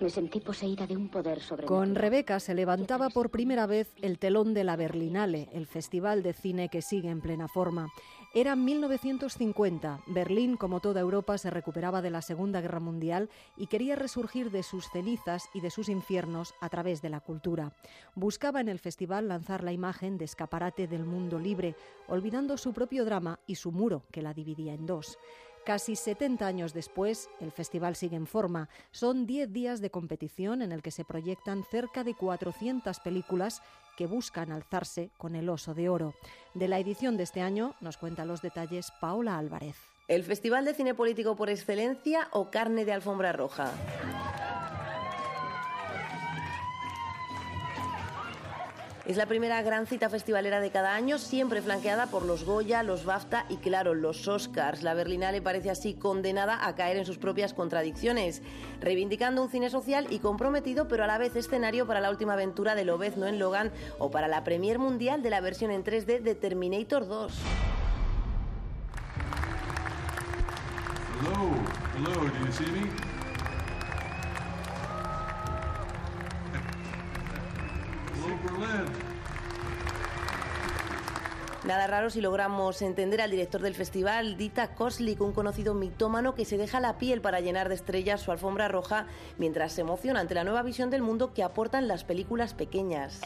me 0.00 0.10
sentí 0.10 0.40
poseída 0.40 0.86
de 0.86 0.96
un 0.96 1.08
poder 1.08 1.40
sobre 1.40 1.66
Con 1.66 1.94
Rebeca 1.94 2.40
se 2.40 2.54
levantaba 2.54 3.10
por 3.10 3.30
primera 3.30 3.66
vez 3.66 3.92
el 4.00 4.18
telón 4.18 4.54
de 4.54 4.64
la 4.64 4.76
Berlinale, 4.76 5.48
el 5.52 5.66
festival 5.66 6.22
de 6.22 6.32
cine 6.32 6.68
que 6.68 6.82
sigue 6.82 7.10
en 7.10 7.20
plena 7.20 7.48
forma. 7.48 7.88
Era 8.32 8.54
1950. 8.54 10.02
Berlín, 10.06 10.56
como 10.56 10.80
toda 10.80 11.00
Europa, 11.00 11.36
se 11.36 11.50
recuperaba 11.50 12.00
de 12.00 12.10
la 12.10 12.22
Segunda 12.22 12.60
Guerra 12.60 12.78
Mundial 12.78 13.28
y 13.56 13.66
quería 13.66 13.96
resurgir 13.96 14.52
de 14.52 14.62
sus 14.62 14.88
cenizas 14.90 15.48
y 15.52 15.60
de 15.60 15.70
sus 15.70 15.88
infiernos 15.88 16.54
a 16.60 16.68
través 16.68 17.02
de 17.02 17.10
la 17.10 17.20
cultura. 17.20 17.72
Buscaba 18.14 18.60
en 18.60 18.68
el 18.68 18.78
festival 18.78 19.28
lanzar 19.28 19.64
la 19.64 19.72
imagen 19.72 20.16
de 20.16 20.26
escaparate 20.26 20.86
del 20.86 21.04
mundo 21.04 21.40
libre, 21.40 21.74
olvidando 22.06 22.56
su 22.56 22.72
propio 22.72 23.04
drama 23.04 23.40
y 23.46 23.56
su 23.56 23.72
muro 23.72 24.04
que 24.12 24.22
la 24.22 24.32
dividía 24.32 24.74
en 24.74 24.86
dos. 24.86 25.18
Casi 25.70 25.94
70 25.94 26.44
años 26.44 26.74
después, 26.74 27.30
el 27.38 27.52
festival 27.52 27.94
sigue 27.94 28.16
en 28.16 28.26
forma. 28.26 28.68
Son 28.90 29.24
10 29.24 29.52
días 29.52 29.80
de 29.80 29.88
competición 29.88 30.62
en 30.62 30.72
el 30.72 30.82
que 30.82 30.90
se 30.90 31.04
proyectan 31.04 31.62
cerca 31.62 32.02
de 32.02 32.14
400 32.14 32.98
películas 32.98 33.62
que 33.96 34.08
buscan 34.08 34.50
alzarse 34.50 35.12
con 35.16 35.36
el 35.36 35.48
oso 35.48 35.72
de 35.72 35.88
oro. 35.88 36.12
De 36.54 36.66
la 36.66 36.80
edición 36.80 37.16
de 37.16 37.22
este 37.22 37.40
año 37.40 37.76
nos 37.80 37.98
cuenta 37.98 38.24
los 38.24 38.42
detalles 38.42 38.90
Paula 39.00 39.38
Álvarez. 39.38 39.76
¿El 40.08 40.24
Festival 40.24 40.64
de 40.64 40.74
Cine 40.74 40.92
Político 40.92 41.36
por 41.36 41.50
excelencia 41.50 42.26
o 42.32 42.50
carne 42.50 42.84
de 42.84 42.92
alfombra 42.92 43.30
roja? 43.30 43.70
Es 49.06 49.16
la 49.16 49.26
primera 49.26 49.62
gran 49.62 49.86
cita 49.86 50.10
festivalera 50.10 50.60
de 50.60 50.70
cada 50.70 50.94
año, 50.94 51.18
siempre 51.18 51.62
flanqueada 51.62 52.06
por 52.06 52.24
los 52.24 52.44
Goya, 52.44 52.82
los 52.82 53.04
BAFTA 53.04 53.46
y, 53.48 53.56
claro, 53.56 53.94
los 53.94 54.28
Oscars. 54.28 54.82
La 54.82 54.94
Berlinale 54.94 55.40
parece 55.40 55.70
así 55.70 55.94
condenada 55.94 56.66
a 56.66 56.74
caer 56.74 56.98
en 56.98 57.06
sus 57.06 57.16
propias 57.16 57.54
contradicciones, 57.54 58.42
reivindicando 58.80 59.42
un 59.42 59.50
cine 59.50 59.70
social 59.70 60.06
y 60.10 60.18
comprometido, 60.18 60.86
pero 60.86 61.04
a 61.04 61.06
la 61.06 61.18
vez 61.18 61.34
escenario 61.34 61.86
para 61.86 62.00
la 62.00 62.10
última 62.10 62.34
aventura 62.34 62.74
de 62.74 62.84
Lobezno 62.84 63.26
en 63.26 63.38
Logan 63.38 63.72
o 63.98 64.10
para 64.10 64.28
la 64.28 64.44
premier 64.44 64.78
mundial 64.78 65.22
de 65.22 65.30
la 65.30 65.40
versión 65.40 65.70
en 65.70 65.82
3D 65.82 66.20
de 66.20 66.34
Terminator 66.34 67.08
2. 67.08 67.32
Hello, 71.20 71.50
hello, 71.96 72.14
do 72.14 72.46
you 72.46 72.52
see 72.52 72.64
me? 72.66 73.09
Nada 81.70 81.86
raro 81.86 82.10
si 82.10 82.20
logramos 82.20 82.82
entender 82.82 83.20
al 83.20 83.30
director 83.30 83.60
del 83.60 83.76
festival, 83.76 84.36
Dita 84.36 84.74
Koslik, 84.74 85.20
un 85.20 85.32
conocido 85.32 85.72
mitómano 85.72 86.34
que 86.34 86.44
se 86.44 86.56
deja 86.56 86.80
la 86.80 86.98
piel 86.98 87.20
para 87.20 87.38
llenar 87.38 87.68
de 87.68 87.76
estrellas 87.76 88.22
su 88.22 88.32
alfombra 88.32 88.66
roja 88.66 89.06
mientras 89.38 89.74
se 89.74 89.82
emociona 89.82 90.18
ante 90.18 90.34
la 90.34 90.42
nueva 90.42 90.64
visión 90.64 90.90
del 90.90 91.02
mundo 91.02 91.32
que 91.32 91.44
aportan 91.44 91.86
las 91.86 92.02
películas 92.02 92.54
pequeñas. 92.54 93.20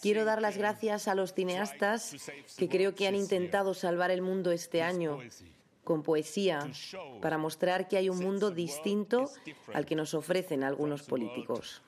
Quiero 0.00 0.24
dar 0.24 0.40
las 0.40 0.56
gracias 0.56 1.06
a 1.06 1.14
los 1.14 1.34
cineastas 1.34 2.16
que 2.56 2.70
creo 2.70 2.94
que 2.94 3.06
han 3.06 3.14
intentado 3.14 3.74
salvar 3.74 4.10
el 4.10 4.22
mundo 4.22 4.52
este 4.52 4.80
año 4.80 5.18
con 5.84 6.02
poesía 6.02 6.66
para 7.20 7.36
mostrar 7.36 7.88
que 7.88 7.98
hay 7.98 8.08
un 8.08 8.20
mundo 8.20 8.50
distinto 8.50 9.30
al 9.74 9.84
que 9.84 9.96
nos 9.96 10.14
ofrecen 10.14 10.64
algunos 10.64 11.02
políticos. 11.02 11.82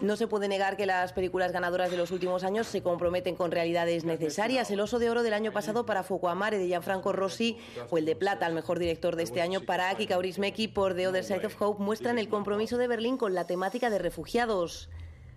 No 0.00 0.16
se 0.16 0.26
puede 0.26 0.48
negar 0.48 0.76
que 0.76 0.86
las 0.86 1.12
películas 1.12 1.52
ganadoras 1.52 1.90
de 1.90 1.96
los 1.96 2.10
últimos 2.10 2.44
años 2.44 2.66
se 2.66 2.82
comprometen 2.82 3.36
con 3.36 3.50
realidades 3.50 4.04
necesarias. 4.04 4.70
El 4.70 4.80
Oso 4.80 4.98
de 4.98 5.10
Oro 5.10 5.22
del 5.22 5.34
año 5.34 5.52
pasado 5.52 5.86
para 5.86 6.04
Amare 6.28 6.58
de 6.58 6.66
Gianfranco 6.66 7.12
Rossi 7.12 7.58
o 7.90 7.98
el 7.98 8.04
de 8.04 8.16
Plata, 8.16 8.46
el 8.46 8.54
mejor 8.54 8.78
director 8.78 9.16
de 9.16 9.24
este 9.24 9.42
año 9.42 9.60
para 9.62 9.90
Aki 9.90 10.06
Kaurismäki 10.06 10.68
por 10.68 10.94
The 10.94 11.08
Other 11.08 11.24
Side 11.24 11.46
of 11.46 11.60
Hope 11.60 11.82
muestran 11.82 12.18
el 12.18 12.28
compromiso 12.28 12.78
de 12.78 12.88
Berlín 12.88 13.16
con 13.16 13.34
la 13.34 13.46
temática 13.46 13.90
de 13.90 13.98
refugiados. 13.98 14.88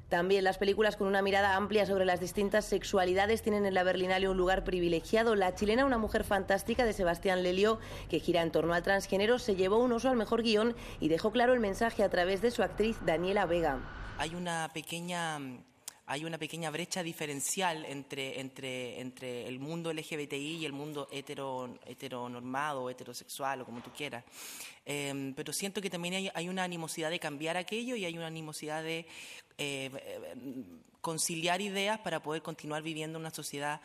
También 0.09 0.43
las 0.43 0.57
películas 0.57 0.97
con 0.97 1.07
una 1.07 1.21
mirada 1.21 1.55
amplia 1.55 1.85
sobre 1.85 2.05
las 2.05 2.19
distintas 2.19 2.65
sexualidades 2.65 3.41
tienen 3.41 3.65
en 3.65 3.73
la 3.73 3.83
Berlinale 3.83 4.29
un 4.29 4.37
lugar 4.37 4.63
privilegiado. 4.63 5.35
La 5.35 5.55
chilena 5.55 5.85
Una 5.85 5.97
mujer 5.97 6.23
fantástica 6.23 6.85
de 6.85 6.93
Sebastián 6.93 7.41
Lelio, 7.41 7.79
que 8.09 8.19
gira 8.19 8.41
en 8.41 8.51
torno 8.51 8.73
al 8.73 8.83
transgénero, 8.83 9.39
se 9.39 9.55
llevó 9.55 9.79
un 9.79 9.93
oso 9.93 10.09
al 10.09 10.15
mejor 10.15 10.43
guion 10.43 10.75
y 10.99 11.07
dejó 11.07 11.31
claro 11.31 11.53
el 11.53 11.59
mensaje 11.59 12.03
a 12.03 12.09
través 12.09 12.41
de 12.41 12.51
su 12.51 12.61
actriz 12.61 12.97
Daniela 13.05 13.45
Vega. 13.45 13.79
Hay 14.17 14.35
una 14.35 14.69
pequeña 14.73 15.39
hay 16.07 16.23
una 16.23 16.37
pequeña 16.37 16.69
brecha 16.69 17.01
diferencial 17.01 17.83
entre, 17.85 18.39
entre, 18.39 18.99
entre 19.01 19.47
el 19.47 19.59
mundo 19.59 19.91
LGBTI 19.91 20.57
y 20.57 20.65
el 20.65 20.71
mundo 20.71 21.07
hetero, 21.11 21.79
heteronormado, 21.83 22.91
heterosexual 22.91 23.61
o 23.61 23.65
como 23.65 23.81
tú 23.81 23.89
quieras. 23.91 24.23
Em, 24.85 25.33
pero 25.33 25.51
siento 25.51 25.81
que 25.81 25.89
también 25.89 26.29
hay, 26.35 26.47
una 26.47 26.63
animosidad 26.63 27.09
de 27.09 27.19
cambiar 27.19 27.57
aquello 27.57 27.95
y 27.95 28.05
hay 28.05 28.15
una 28.15 28.27
animosidad 28.27 28.83
de 28.83 29.07
eh, 29.57 29.91
conciliar 31.01 31.61
ideas 31.61 31.99
para 31.99 32.21
poder 32.21 32.41
continuar 32.41 32.81
viviendo 32.81 33.19
una 33.19 33.29
sociedad 33.29 33.81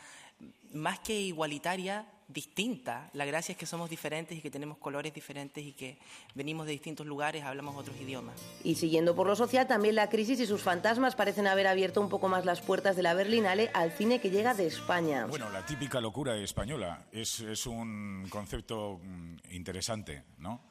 más 0.73 1.01
que 1.01 1.21
igualitaria, 1.21 2.07
distinta. 2.29 3.11
La 3.13 3.25
gracia 3.25 3.53
es 3.53 3.59
que 3.59 3.67
somos 3.67 3.91
diferentes 3.91 4.39
y 4.39 4.41
que 4.41 4.51
tenemos 4.51 4.79
colores 4.79 5.13
diferentes 5.13 5.65
y 5.65 5.73
que 5.73 5.99
venimos 6.35 6.67
de 6.67 6.73
distintos 6.73 7.07
lugares, 7.07 7.45
hablamos 7.45 7.77
otros 7.77 7.97
idiomas. 8.01 8.41
Y 8.63 8.77
siguiendo 8.77 9.15
por 9.15 9.27
lo 9.27 9.37
social, 9.37 9.67
también 9.67 9.97
la 9.97 10.09
crisis 10.09 10.39
y 10.41 10.47
sus 10.47 10.63
fantasmas 10.63 11.17
parecen 11.17 11.47
haber 11.47 11.67
abierto 11.67 12.01
un 12.01 12.09
poco 12.09 12.29
más 12.29 12.45
las 12.45 12.61
puertas 12.61 12.97
de 12.97 13.03
la 13.03 13.15
Berlinale 13.15 13.71
al 13.75 13.93
cine 13.93 14.21
que 14.21 14.31
llega 14.31 14.55
de 14.55 14.67
España. 14.67 15.27
Bueno, 15.27 15.51
la 15.51 15.67
típica 15.67 16.01
locura 16.01 16.37
española 16.37 17.05
es, 17.13 17.41
es 17.41 17.67
un 17.67 18.27
concepto 18.31 19.01
mm, 19.03 19.53
interesante, 19.53 20.23
¿no? 20.39 20.70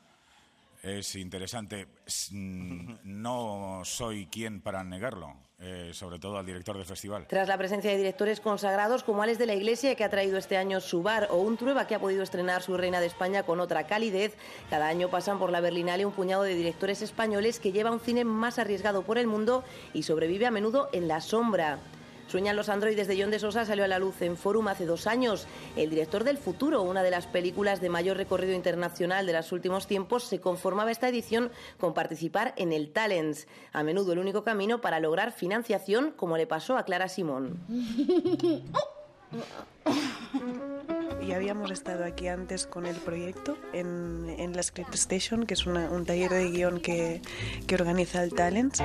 Es 0.81 1.15
interesante. 1.15 1.87
Mm, 2.31 2.93
no 3.03 3.81
soy 3.83 4.27
quien 4.27 4.61
para 4.61 4.83
negarlo, 4.83 5.35
eh, 5.59 5.91
sobre 5.93 6.19
todo 6.19 6.37
al 6.37 6.45
director 6.45 6.77
del 6.77 6.85
festival. 6.85 7.27
Tras 7.27 7.49
la 7.49 7.57
presencia 7.57 7.91
de 7.91 7.97
directores 7.97 8.39
consagrados 8.39 9.03
como 9.03 9.21
Alex 9.21 9.37
de 9.37 9.45
la 9.45 9.55
Iglesia, 9.55 9.95
que 9.95 10.05
ha 10.05 10.09
traído 10.09 10.37
este 10.37 10.55
año 10.55 10.79
su 10.79 11.03
bar, 11.03 11.27
o 11.31 11.37
un 11.37 11.57
Trueba, 11.57 11.85
que 11.85 11.95
ha 11.95 11.99
podido 11.99 12.23
estrenar 12.23 12.61
su 12.61 12.77
Reina 12.77 13.01
de 13.01 13.07
España 13.07 13.43
con 13.43 13.59
otra 13.59 13.87
calidez, 13.87 14.37
cada 14.69 14.87
año 14.87 15.09
pasan 15.09 15.37
por 15.37 15.51
la 15.51 15.59
Berlinale 15.59 16.05
un 16.05 16.13
puñado 16.13 16.43
de 16.43 16.55
directores 16.55 17.01
españoles 17.01 17.59
que 17.59 17.73
lleva 17.73 17.91
un 17.91 17.99
cine 17.99 18.23
más 18.23 18.57
arriesgado 18.57 19.03
por 19.03 19.17
el 19.17 19.27
mundo 19.27 19.65
y 19.93 20.03
sobrevive 20.03 20.45
a 20.45 20.51
menudo 20.51 20.89
en 20.93 21.09
la 21.09 21.19
sombra. 21.19 21.79
Sueñan 22.29 22.55
los 22.55 22.69
androides 22.69 23.07
de 23.07 23.19
John 23.19 23.31
de 23.31 23.39
Sosa 23.39 23.65
salió 23.65 23.83
a 23.83 23.87
la 23.87 23.97
luz 23.97 24.21
en 24.21 24.37
Forum 24.37 24.67
hace 24.67 24.85
dos 24.85 25.07
años. 25.07 25.47
El 25.75 25.89
director 25.89 26.23
del 26.23 26.37
futuro, 26.37 26.83
una 26.83 27.01
de 27.01 27.09
las 27.09 27.25
películas 27.25 27.81
de 27.81 27.89
mayor 27.89 28.17
recorrido 28.17 28.53
internacional 28.53 29.25
de 29.25 29.33
los 29.33 29.51
últimos 29.51 29.87
tiempos, 29.87 30.25
se 30.25 30.39
conformaba 30.39 30.91
esta 30.91 31.09
edición 31.09 31.49
con 31.79 31.95
participar 31.95 32.53
en 32.55 32.71
el 32.71 32.91
Talents, 32.91 33.47
a 33.73 33.81
menudo 33.81 34.13
el 34.13 34.19
único 34.19 34.43
camino 34.43 34.79
para 34.79 34.99
lograr 34.99 35.31
financiación, 35.31 36.11
como 36.11 36.37
le 36.37 36.45
pasó 36.45 36.77
a 36.77 36.83
Clara 36.83 37.09
Simón. 37.09 37.59
ya 41.27 41.35
habíamos 41.35 41.71
estado 41.71 42.05
aquí 42.05 42.27
antes 42.27 42.67
con 42.67 42.85
el 42.85 42.97
proyecto 42.97 43.57
en, 43.73 44.35
en 44.37 44.55
la 44.55 44.61
Script 44.61 44.93
Station, 44.93 45.47
que 45.47 45.55
es 45.55 45.65
un 45.65 46.05
taller 46.05 46.29
de 46.31 46.51
guion 46.51 46.79
que, 46.79 47.23
que 47.65 47.73
organiza 47.73 48.23
el 48.23 48.33
Talents. 48.35 48.83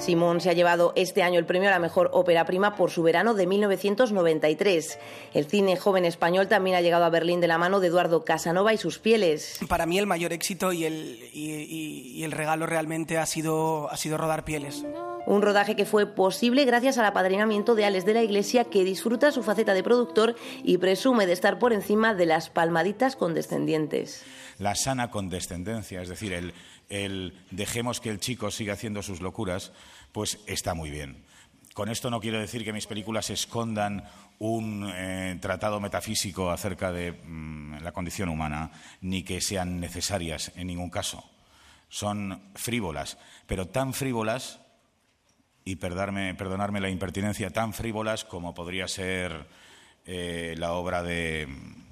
Simón 0.00 0.40
se 0.40 0.48
ha 0.48 0.54
llevado 0.54 0.92
este 0.96 1.22
año 1.22 1.38
el 1.38 1.44
premio 1.44 1.68
a 1.68 1.72
la 1.72 1.78
mejor 1.78 2.08
ópera 2.14 2.46
prima 2.46 2.74
por 2.74 2.90
su 2.90 3.02
verano 3.02 3.34
de 3.34 3.46
1993. 3.46 4.98
El 5.34 5.44
cine 5.46 5.76
joven 5.76 6.04
español 6.06 6.48
también 6.48 6.74
ha 6.76 6.80
llegado 6.80 7.04
a 7.04 7.10
Berlín 7.10 7.40
de 7.40 7.46
la 7.48 7.58
mano 7.58 7.80
de 7.80 7.88
Eduardo 7.88 8.24
Casanova 8.24 8.72
y 8.72 8.78
sus 8.78 8.98
pieles. 8.98 9.58
Para 9.68 9.84
mí 9.86 9.98
el 9.98 10.06
mayor 10.06 10.32
éxito 10.32 10.72
y 10.72 10.84
el, 10.86 11.18
y, 11.32 11.50
y- 11.52 12.00
y 12.20 12.24
el 12.24 12.32
regalo 12.32 12.66
realmente 12.66 13.18
ha 13.18 13.26
sido, 13.26 13.90
ha 13.90 13.96
sido 13.98 14.16
rodar 14.16 14.44
pieles. 14.44 14.84
Un 15.26 15.42
rodaje 15.42 15.76
que 15.76 15.84
fue 15.84 16.06
posible 16.06 16.64
gracias 16.64 16.96
al 16.96 17.04
apadrinamiento 17.04 17.74
de 17.74 17.84
Alex 17.84 18.06
de 18.06 18.14
la 18.14 18.22
Iglesia, 18.22 18.64
que 18.64 18.84
disfruta 18.84 19.30
su 19.32 19.42
faceta 19.42 19.74
de 19.74 19.82
productor 19.82 20.34
y 20.64 20.78
presume 20.78 21.26
de 21.26 21.34
estar 21.34 21.58
por 21.58 21.74
encima 21.74 22.14
de 22.14 22.24
las 22.24 22.48
palmaditas 22.48 23.16
condescendientes. 23.16 24.22
La 24.58 24.74
sana 24.74 25.10
condescendencia, 25.10 26.00
es 26.02 26.08
decir, 26.08 26.32
el, 26.32 26.54
el 26.90 27.38
dejemos 27.50 28.00
que 28.00 28.10
el 28.10 28.20
chico 28.20 28.50
siga 28.50 28.74
haciendo 28.74 29.02
sus 29.02 29.22
locuras, 29.22 29.72
pues 30.12 30.38
está 30.46 30.74
muy 30.74 30.90
bien. 30.90 31.24
Con 31.72 31.88
esto 31.88 32.10
no 32.10 32.20
quiero 32.20 32.38
decir 32.38 32.64
que 32.64 32.72
mis 32.72 32.86
películas 32.86 33.30
escondan 33.30 34.04
un 34.40 34.90
eh, 34.92 35.38
tratado 35.40 35.80
metafísico 35.80 36.50
acerca 36.50 36.90
de 36.92 37.12
mm, 37.12 37.82
la 37.82 37.92
condición 37.92 38.28
humana, 38.28 38.72
ni 39.00 39.22
que 39.22 39.40
sean 39.40 39.80
necesarias 39.80 40.52
en 40.56 40.66
ningún 40.66 40.90
caso. 40.90 41.24
Son 41.88 42.42
frívolas, 42.54 43.18
pero 43.46 43.68
tan 43.68 43.94
frívolas, 43.94 44.60
y 45.64 45.76
perdonarme, 45.76 46.80
la 46.80 46.88
impertinencia, 46.88 47.50
tan 47.50 47.72
frívolas 47.72 48.24
como 48.24 48.54
podría 48.54 48.88
ser 48.88 49.46
eh, 50.06 50.54
la 50.58 50.72
obra 50.72 51.02
de 51.02 51.46
mm, 51.46 51.82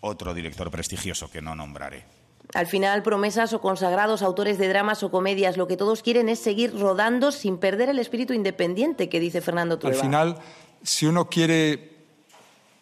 otro 0.00 0.34
director 0.34 0.70
prestigioso 0.70 1.30
que 1.30 1.42
no 1.42 1.54
nombraré. 1.54 2.21
Al 2.54 2.66
final, 2.66 3.02
promesas 3.02 3.52
o 3.52 3.60
consagrados 3.60 4.22
autores 4.22 4.58
de 4.58 4.68
dramas 4.68 5.02
o 5.02 5.10
comedias, 5.10 5.56
lo 5.56 5.66
que 5.66 5.76
todos 5.76 6.02
quieren 6.02 6.28
es 6.28 6.38
seguir 6.38 6.78
rodando 6.78 7.32
sin 7.32 7.56
perder 7.56 7.88
el 7.88 7.98
espíritu 7.98 8.34
independiente 8.34 9.08
que 9.08 9.20
dice 9.20 9.40
Fernando 9.40 9.74
Al 9.74 9.80
Trueba. 9.80 10.02
final, 10.02 10.38
si 10.82 11.06
uno 11.06 11.28
quiere 11.28 11.92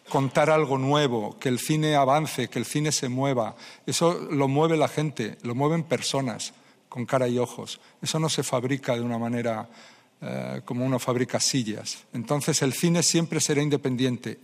contar 0.09 0.49
algo 0.49 0.77
nuevo, 0.77 1.37
que 1.39 1.47
el 1.47 1.57
cine 1.57 1.95
avance, 1.95 2.49
que 2.49 2.59
el 2.59 2.65
cine 2.65 2.91
se 2.91 3.07
mueva, 3.07 3.55
eso 3.85 4.13
lo 4.29 4.49
mueve 4.49 4.75
la 4.75 4.89
gente, 4.89 5.37
lo 5.43 5.55
mueven 5.55 5.83
personas 5.83 6.53
con 6.89 7.05
cara 7.05 7.29
y 7.29 7.39
ojos. 7.39 7.79
Eso 8.01 8.19
no 8.19 8.27
se 8.27 8.43
fabrica 8.43 8.93
de 8.95 9.01
una 9.01 9.17
manera 9.17 9.69
eh, 10.19 10.61
como 10.65 10.85
uno 10.85 10.99
fabrica 10.99 11.39
sillas. 11.39 11.99
Entonces 12.13 12.61
el 12.61 12.73
cine 12.73 13.03
siempre 13.03 13.39
será 13.39 13.61
independiente 13.61 14.37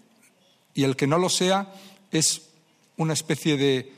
y 0.74 0.86
el 0.86 0.96
que 0.96 1.06
no 1.06 1.18
lo 1.18 1.28
sea 1.28 1.74
es 2.12 2.50
una 2.96 3.12
especie 3.12 3.58
de 3.58 3.97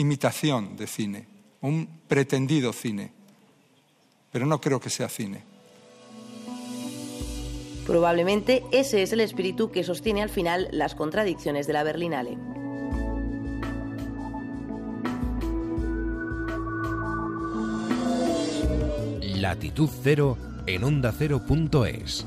imitación 0.00 0.76
de 0.76 0.86
cine, 0.86 1.26
un 1.60 1.86
pretendido 2.08 2.72
cine. 2.72 3.12
Pero 4.32 4.46
no 4.46 4.60
creo 4.60 4.80
que 4.80 4.90
sea 4.90 5.08
cine. 5.08 5.44
Probablemente 7.86 8.62
ese 8.72 9.02
es 9.02 9.12
el 9.12 9.20
espíritu 9.20 9.70
que 9.70 9.84
sostiene 9.84 10.22
al 10.22 10.30
final 10.30 10.68
las 10.70 10.94
contradicciones 10.94 11.66
de 11.66 11.72
la 11.72 11.82
Berlinale. 11.82 12.38
Latitud 19.36 19.90
Cero 20.02 20.36
en 20.66 20.84
Onda 20.84 21.12
Cero.es. 21.16 22.26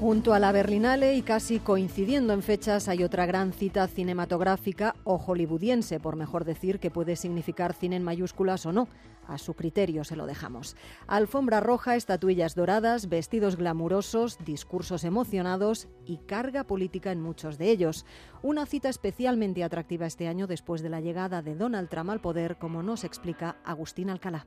Junto 0.00 0.32
a 0.32 0.38
la 0.38 0.50
Berlinale 0.50 1.14
y 1.14 1.20
casi 1.20 1.58
coincidiendo 1.58 2.32
en 2.32 2.42
fechas 2.42 2.88
hay 2.88 3.04
otra 3.04 3.26
gran 3.26 3.52
cita 3.52 3.86
cinematográfica 3.86 4.94
o 5.04 5.18
hollywoodiense, 5.18 6.00
por 6.00 6.16
mejor 6.16 6.46
decir, 6.46 6.80
que 6.80 6.90
puede 6.90 7.16
significar 7.16 7.74
cine 7.74 7.96
en 7.96 8.02
mayúsculas 8.02 8.64
o 8.64 8.72
no. 8.72 8.88
A 9.26 9.36
su 9.36 9.52
criterio 9.52 10.02
se 10.04 10.16
lo 10.16 10.24
dejamos. 10.24 10.74
Alfombra 11.06 11.60
roja, 11.60 11.96
estatuillas 11.96 12.54
doradas, 12.54 13.10
vestidos 13.10 13.56
glamurosos, 13.56 14.38
discursos 14.42 15.04
emocionados 15.04 15.86
y 16.06 16.16
carga 16.16 16.64
política 16.64 17.12
en 17.12 17.20
muchos 17.20 17.58
de 17.58 17.70
ellos. 17.70 18.06
Una 18.42 18.64
cita 18.64 18.88
especialmente 18.88 19.62
atractiva 19.64 20.06
este 20.06 20.28
año 20.28 20.46
después 20.46 20.80
de 20.80 20.88
la 20.88 21.02
llegada 21.02 21.42
de 21.42 21.54
Donald 21.54 21.90
Trump 21.90 22.08
al 22.08 22.22
poder, 22.22 22.56
como 22.56 22.82
nos 22.82 23.04
explica 23.04 23.56
Agustín 23.66 24.08
Alcalá. 24.08 24.46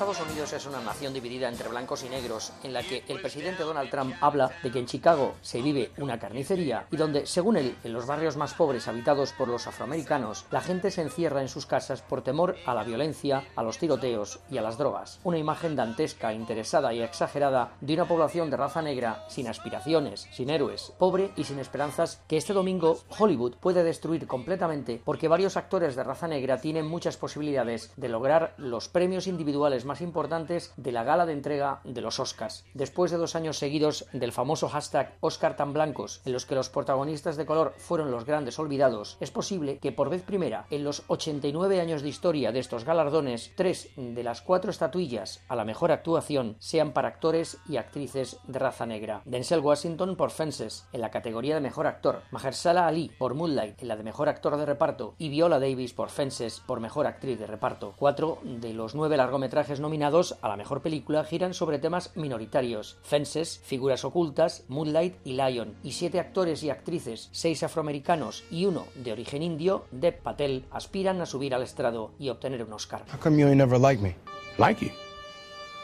Estados 0.00 0.30
Unidos 0.30 0.54
es 0.54 0.64
una 0.64 0.80
nación 0.80 1.12
dividida 1.12 1.46
entre 1.46 1.68
blancos 1.68 2.04
y 2.04 2.08
negros, 2.08 2.54
en 2.62 2.72
la 2.72 2.82
que 2.82 3.04
el 3.08 3.20
presidente 3.20 3.64
Donald 3.64 3.90
Trump 3.90 4.14
habla 4.22 4.50
de 4.62 4.70
que 4.70 4.78
en 4.78 4.86
Chicago 4.86 5.34
se 5.42 5.60
vive 5.60 5.90
una 5.98 6.18
carnicería 6.18 6.86
y 6.90 6.96
donde, 6.96 7.26
según 7.26 7.58
él, 7.58 7.76
en 7.84 7.92
los 7.92 8.06
barrios 8.06 8.38
más 8.38 8.54
pobres 8.54 8.88
habitados 8.88 9.34
por 9.34 9.48
los 9.48 9.66
afroamericanos, 9.66 10.46
la 10.50 10.62
gente 10.62 10.90
se 10.90 11.02
encierra 11.02 11.42
en 11.42 11.50
sus 11.50 11.66
casas 11.66 12.00
por 12.00 12.22
temor 12.22 12.56
a 12.64 12.72
la 12.72 12.82
violencia, 12.82 13.44
a 13.54 13.62
los 13.62 13.76
tiroteos 13.76 14.40
y 14.50 14.56
a 14.56 14.62
las 14.62 14.78
drogas. 14.78 15.20
Una 15.22 15.36
imagen 15.36 15.76
dantesca, 15.76 16.32
interesada 16.32 16.94
y 16.94 17.02
exagerada 17.02 17.74
de 17.82 17.92
una 17.92 18.08
población 18.08 18.48
de 18.48 18.56
raza 18.56 18.80
negra 18.80 19.26
sin 19.28 19.48
aspiraciones, 19.48 20.28
sin 20.32 20.48
héroes, 20.48 20.94
pobre 20.98 21.30
y 21.36 21.44
sin 21.44 21.58
esperanzas 21.58 22.22
que 22.26 22.38
este 22.38 22.54
domingo 22.54 23.00
Hollywood 23.18 23.56
puede 23.56 23.84
destruir 23.84 24.26
completamente 24.26 25.02
porque 25.04 25.28
varios 25.28 25.58
actores 25.58 25.94
de 25.94 26.04
raza 26.04 26.26
negra 26.26 26.58
tienen 26.58 26.86
muchas 26.86 27.18
posibilidades 27.18 27.92
de 27.98 28.08
lograr 28.08 28.54
los 28.56 28.88
premios 28.88 29.26
individuales 29.26 29.84
más 29.90 30.00
importantes 30.02 30.72
de 30.76 30.92
la 30.92 31.02
gala 31.02 31.26
de 31.26 31.32
entrega 31.32 31.80
de 31.82 32.00
los 32.00 32.20
Oscars. 32.20 32.64
Después 32.74 33.10
de 33.10 33.16
dos 33.16 33.34
años 33.34 33.58
seguidos 33.58 34.06
del 34.12 34.30
famoso 34.30 34.68
hashtag 34.68 35.16
Oscar 35.18 35.56
tan 35.56 35.72
blancos, 35.72 36.20
en 36.24 36.32
los 36.32 36.46
que 36.46 36.54
los 36.54 36.68
protagonistas 36.68 37.36
de 37.36 37.44
color 37.44 37.74
fueron 37.76 38.12
los 38.12 38.24
grandes 38.24 38.60
olvidados, 38.60 39.16
es 39.18 39.32
posible 39.32 39.78
que 39.78 39.90
por 39.90 40.08
vez 40.08 40.22
primera 40.22 40.66
en 40.70 40.84
los 40.84 41.02
89 41.08 41.80
años 41.80 42.02
de 42.02 42.08
historia 42.08 42.52
de 42.52 42.60
estos 42.60 42.84
galardones, 42.84 43.50
tres 43.56 43.88
de 43.96 44.22
las 44.22 44.42
cuatro 44.42 44.70
estatuillas 44.70 45.42
a 45.48 45.56
la 45.56 45.64
mejor 45.64 45.90
actuación 45.90 46.54
sean 46.60 46.92
para 46.92 47.08
actores 47.08 47.58
y 47.68 47.76
actrices 47.76 48.38
de 48.46 48.60
raza 48.60 48.86
negra. 48.86 49.22
Denzel 49.24 49.58
Washington 49.58 50.14
por 50.14 50.30
Fences, 50.30 50.86
en 50.92 51.00
la 51.00 51.10
categoría 51.10 51.56
de 51.56 51.60
mejor 51.60 51.88
actor, 51.88 52.22
Mahershala 52.30 52.86
Ali 52.86 53.10
por 53.18 53.34
Moonlight, 53.34 53.82
en 53.82 53.88
la 53.88 53.96
de 53.96 54.04
mejor 54.04 54.28
actor 54.28 54.56
de 54.56 54.66
reparto, 54.66 55.16
y 55.18 55.30
Viola 55.30 55.58
Davis 55.58 55.94
por 55.94 56.10
Fences, 56.10 56.60
por 56.60 56.78
mejor 56.78 57.08
actriz 57.08 57.40
de 57.40 57.48
reparto. 57.48 57.94
Cuatro 57.96 58.38
de 58.44 58.72
los 58.72 58.94
nueve 58.94 59.16
largometrajes 59.16 59.79
nominados 59.80 60.36
a 60.42 60.48
la 60.48 60.56
mejor 60.56 60.82
película 60.82 61.24
giran 61.24 61.54
sobre 61.54 61.78
temas 61.78 62.12
minoritarios: 62.14 62.98
Fences, 63.02 63.60
Figuras 63.64 64.04
ocultas, 64.04 64.64
Moonlight 64.68 65.16
y 65.24 65.32
Lion. 65.32 65.74
Y 65.82 65.92
siete 65.92 66.20
actores 66.20 66.62
y 66.62 66.70
actrices, 66.70 67.28
seis 67.32 67.62
afroamericanos 67.62 68.44
y 68.50 68.66
uno 68.66 68.86
de 68.94 69.12
origen 69.12 69.42
indio, 69.42 69.86
Dev 69.90 70.22
Patel, 70.22 70.64
aspiran 70.70 71.20
a 71.20 71.26
subir 71.26 71.54
al 71.54 71.62
estrado 71.62 72.12
y 72.18 72.28
obtener 72.28 72.62
un 72.62 72.72
Oscar. 72.72 73.04
How 73.12 73.18
come 73.18 73.38
you 73.38 73.48
ain't 73.48 73.56
never 73.56 73.80
like 73.80 74.02
me? 74.02 74.14
Like 74.58 74.84
you? 74.84 74.92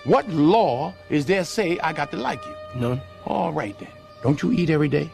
What 0.04 0.28
law 0.28 0.92
is 1.10 1.26
there 1.26 1.44
say 1.44 1.78
I 1.82 1.92
got 1.92 2.10
to 2.12 2.16
like 2.16 2.40
you? 2.44 2.80
None. 2.80 3.02
All 3.24 3.52
right 3.52 3.76
then. 3.78 3.90
Don't 4.22 4.40
you 4.42 4.52
eat 4.52 4.70
every 4.70 4.88
day? 4.88 5.10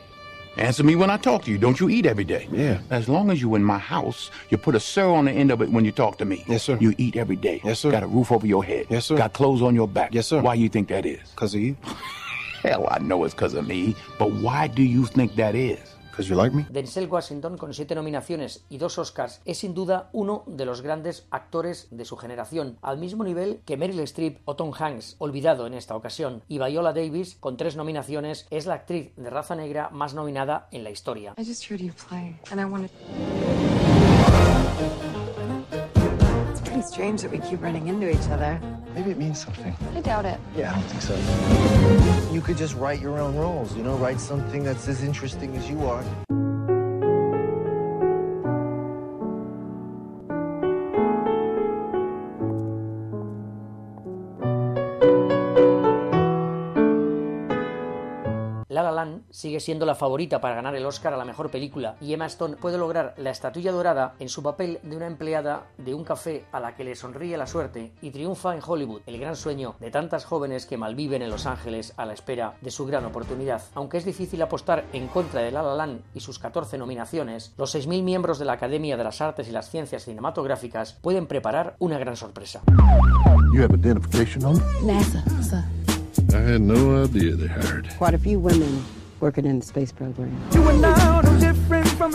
Answer 0.57 0.85
me 0.85 0.97
when 0.97 1.09
I 1.09 1.17
talk 1.17 1.45
to 1.45 1.51
you. 1.51 1.57
Don't 1.57 1.81
you 1.81 1.89
eat 1.89 2.05
every 2.05 2.25
day? 2.25 2.47
Yeah. 2.53 2.81
As 2.91 3.09
long 3.09 3.31
as 3.31 3.41
you 3.41 3.55
in 3.55 3.65
my 3.65 3.79
house, 3.79 4.31
you 4.51 4.59
put 4.59 4.75
a 4.75 4.81
sir 4.81 5.09
on 5.09 5.25
the 5.25 5.33
end 5.33 5.51
of 5.51 5.63
it 5.63 5.71
when 5.71 5.85
you 5.85 5.93
talk 5.93 6.19
to 6.19 6.25
me. 6.25 6.45
Yes, 6.47 6.65
sir. 6.65 6.77
You 6.81 6.95
eat 6.99 7.17
every 7.17 7.37
day. 7.37 7.61
Yes, 7.65 7.81
sir. 7.81 7.91
Got 7.91 8.03
a 8.03 8.07
roof 8.07 8.31
over 8.31 8.47
your 8.47 8.63
head. 8.63 8.87
Yes, 8.91 9.07
sir. 9.07 9.17
Got 9.17 9.33
clothes 9.33 9.63
on 9.63 9.75
your 9.75 9.89
back. 9.89 10.13
Yes, 10.15 10.27
sir. 10.27 10.43
Why 10.43 10.55
you 10.55 10.69
think 10.69 10.89
that 10.89 11.07
is? 11.07 11.21
Because 11.31 11.55
of 11.55 11.61
you. 11.61 11.77
Hell, 12.63 12.87
I 12.91 12.99
know 12.99 13.25
it's 13.25 13.35
because 13.35 13.55
of 13.55 13.67
me. 13.67 13.97
But 14.19 14.31
why 14.31 14.69
do 14.69 14.83
you 14.83 15.07
think 15.07 15.35
that 15.37 15.55
is? 15.55 15.81
Because 16.13 16.29
you 16.29 16.37
like 16.37 16.55
me? 16.55 16.67
Denzel 16.69 17.09
Washington, 17.09 17.57
con 17.57 17.73
siete 17.73 17.95
nominaciones 17.95 18.67
y 18.69 18.77
dos 18.77 18.99
Oscars, 18.99 19.41
es 19.47 19.57
sin 19.57 19.73
duda 19.73 20.11
uno 20.13 20.45
de 20.47 20.67
los 20.67 20.83
grandes 20.83 21.27
actores 21.31 21.89
de 21.91 22.05
su 22.05 22.19
generación, 22.19 22.77
al 22.83 22.99
mismo 22.99 23.25
nivel 23.25 23.63
que 23.65 23.79
Meryl 23.79 24.01
Streep 24.01 24.41
o 24.45 24.55
Tom 24.55 24.73
Hanks, 24.79 25.17
olvidado 25.19 25.67
en 25.67 25.73
esta 25.73 25.97
ocasión, 25.97 26.43
y 26.49 26.59
Viola 26.59 26.93
Davis, 26.93 27.37
con 27.41 27.57
tres 27.57 27.77
nominaciones, 27.77 28.47
es 28.51 28.67
la 28.67 28.75
actriz 28.75 29.17
de 29.17 29.31
raza 29.31 29.55
negra 29.55 29.89
más 29.89 30.13
nominada 30.13 30.69
en 30.71 30.85
la 30.85 30.91
historia. 30.91 31.33
I 31.39 31.47
just 31.47 31.63
heard 36.83 36.97
you 36.97 37.05
play, 37.05 37.09
and 37.09 37.21
I 37.21 37.23
wanted. 37.23 37.23
It's 37.23 37.23
pretty 37.23 37.23
strange 37.23 37.23
that 37.23 37.31
we 37.31 37.39
keep 37.39 37.63
running 37.63 37.89
into 37.89 38.11
each 38.11 38.29
other. 38.31 38.61
Maybe 38.95 39.11
it 39.11 39.19
means 39.19 39.43
something. 39.43 39.77
I 39.95 40.01
doubt 40.01 40.25
it. 40.25 40.41
Yeah, 40.57 40.71
I 40.71 40.75
don't 40.75 40.85
think 40.85 41.03
so. 41.03 42.33
You 42.33 42.41
could 42.41 42.57
just 42.57 42.75
write 42.77 43.01
your 43.01 43.21
own 43.21 43.37
rules, 43.37 43.77
you 43.77 43.83
know, 43.83 43.97
write 43.97 44.21
something 44.21 44.65
that's 44.65 44.89
as 44.89 45.03
interesting 45.03 45.57
as 45.57 45.69
you 45.69 45.85
are. 45.87 46.05
Sigue 59.33 59.61
siendo 59.61 59.87
la 59.87 59.95
favorita 59.95 60.41
para 60.41 60.55
ganar 60.55 60.77
el 60.77 60.87
Oscar 60.87 61.15
a 61.15 61.17
la 61.17 61.25
mejor 61.25 61.51
película 61.51 61.97
y 62.01 62.13
Emma 62.13 62.27
Stone 62.27 62.57
puede 62.57 62.79
lograr 62.79 63.15
la 63.17 63.31
estatuilla 63.31 63.73
dorada 63.73 64.15
en 64.19 64.29
su 64.29 64.43
papel 64.43 64.79
de 64.83 64.97
una 64.97 65.07
empleada 65.07 65.67
de 65.79 65.95
un 65.95 66.05
café 66.05 66.45
a 66.53 66.61
la 66.61 66.77
que 66.77 66.85
le 66.85 66.95
sonríe 66.95 67.37
la 67.37 67.47
suerte 67.47 67.93
y 68.03 68.11
triunfa 68.11 68.55
en 68.55 68.61
Hollywood, 68.65 69.01
el 69.07 69.19
gran 69.19 69.35
sueño 69.35 69.75
de 69.81 69.91
tantas 69.91 70.25
jóvenes 70.25 70.67
que 70.67 70.77
malviven 70.77 71.23
en 71.23 71.31
Los 71.31 71.47
Ángeles 71.47 71.95
a 71.97 72.07
la 72.07 72.13
espera 72.13 72.55
de 72.61 72.71
su 72.71 72.87
gran 72.87 73.05
oportunidad. 73.05 73.63
Aunque 73.75 73.99
es 73.99 74.05
difícil 74.05 74.43
apostar 74.43 74.85
en 74.93 75.09
contra 75.09 75.41
de 75.41 75.51
La 75.51 75.63
La 75.63 75.75
Land 75.75 76.03
y 76.15 76.21
sus 76.21 76.39
14 76.39 76.77
nominaciones, 76.79 77.55
los 77.57 77.75
6.000 77.75 78.03
miembros 78.03 78.39
de 78.39 78.45
la 78.45 78.53
Academia 78.53 78.97
de 78.97 79.05
las 79.05 79.21
Artes 79.21 79.49
y 79.49 79.53
las 79.53 79.71
Ciencias 79.71 80.05
Cinematográficas 80.05 80.99
pueden 81.01 81.27
preparar 81.27 81.77
una 81.79 81.99
gran 81.99 82.17
sorpresa. 82.17 82.63
You 83.55 83.63
have 83.63 83.75
identification 83.75 84.45
on 84.45 84.63
NASA, 84.85 85.23
sir. 85.43 85.65
I 86.33 86.55
had 86.55 86.61
no 86.61 87.05
idea 87.05 87.37
they 87.37 87.49
hired. 87.49 87.89
Quite 87.99 88.15
a 88.15 88.19
few 88.19 88.39
women 88.39 89.02
working 89.23 89.47
in 89.47 89.61
the 89.61 89.65
space 89.65 89.93
program. 89.93 90.37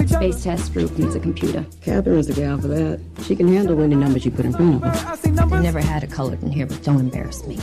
Space 0.08 0.44
test 0.44 0.74
group 0.74 0.96
needs 1.00 1.16
a 1.16 1.20
computer. 1.20 1.66
Catherine's 1.82 2.28
the 2.28 2.34
gal 2.34 2.60
for 2.60 2.68
that. 2.68 3.00
She 3.24 3.36
can 3.36 3.48
handle 3.48 3.82
any 3.82 3.96
numbers 3.96 4.26
you 4.26 4.32
put 4.32 4.46
in 4.46 4.52
front 4.52 4.84
of 4.84 4.94
her. 4.94 5.16
They 5.24 5.32
never 5.62 5.80
had 5.80 6.04
a 6.04 6.08
colored 6.08 6.44
in 6.44 6.52
here, 6.52 6.66
but 6.68 6.84
don't 6.84 7.00
embarrass 7.00 7.48
me. 7.48 7.58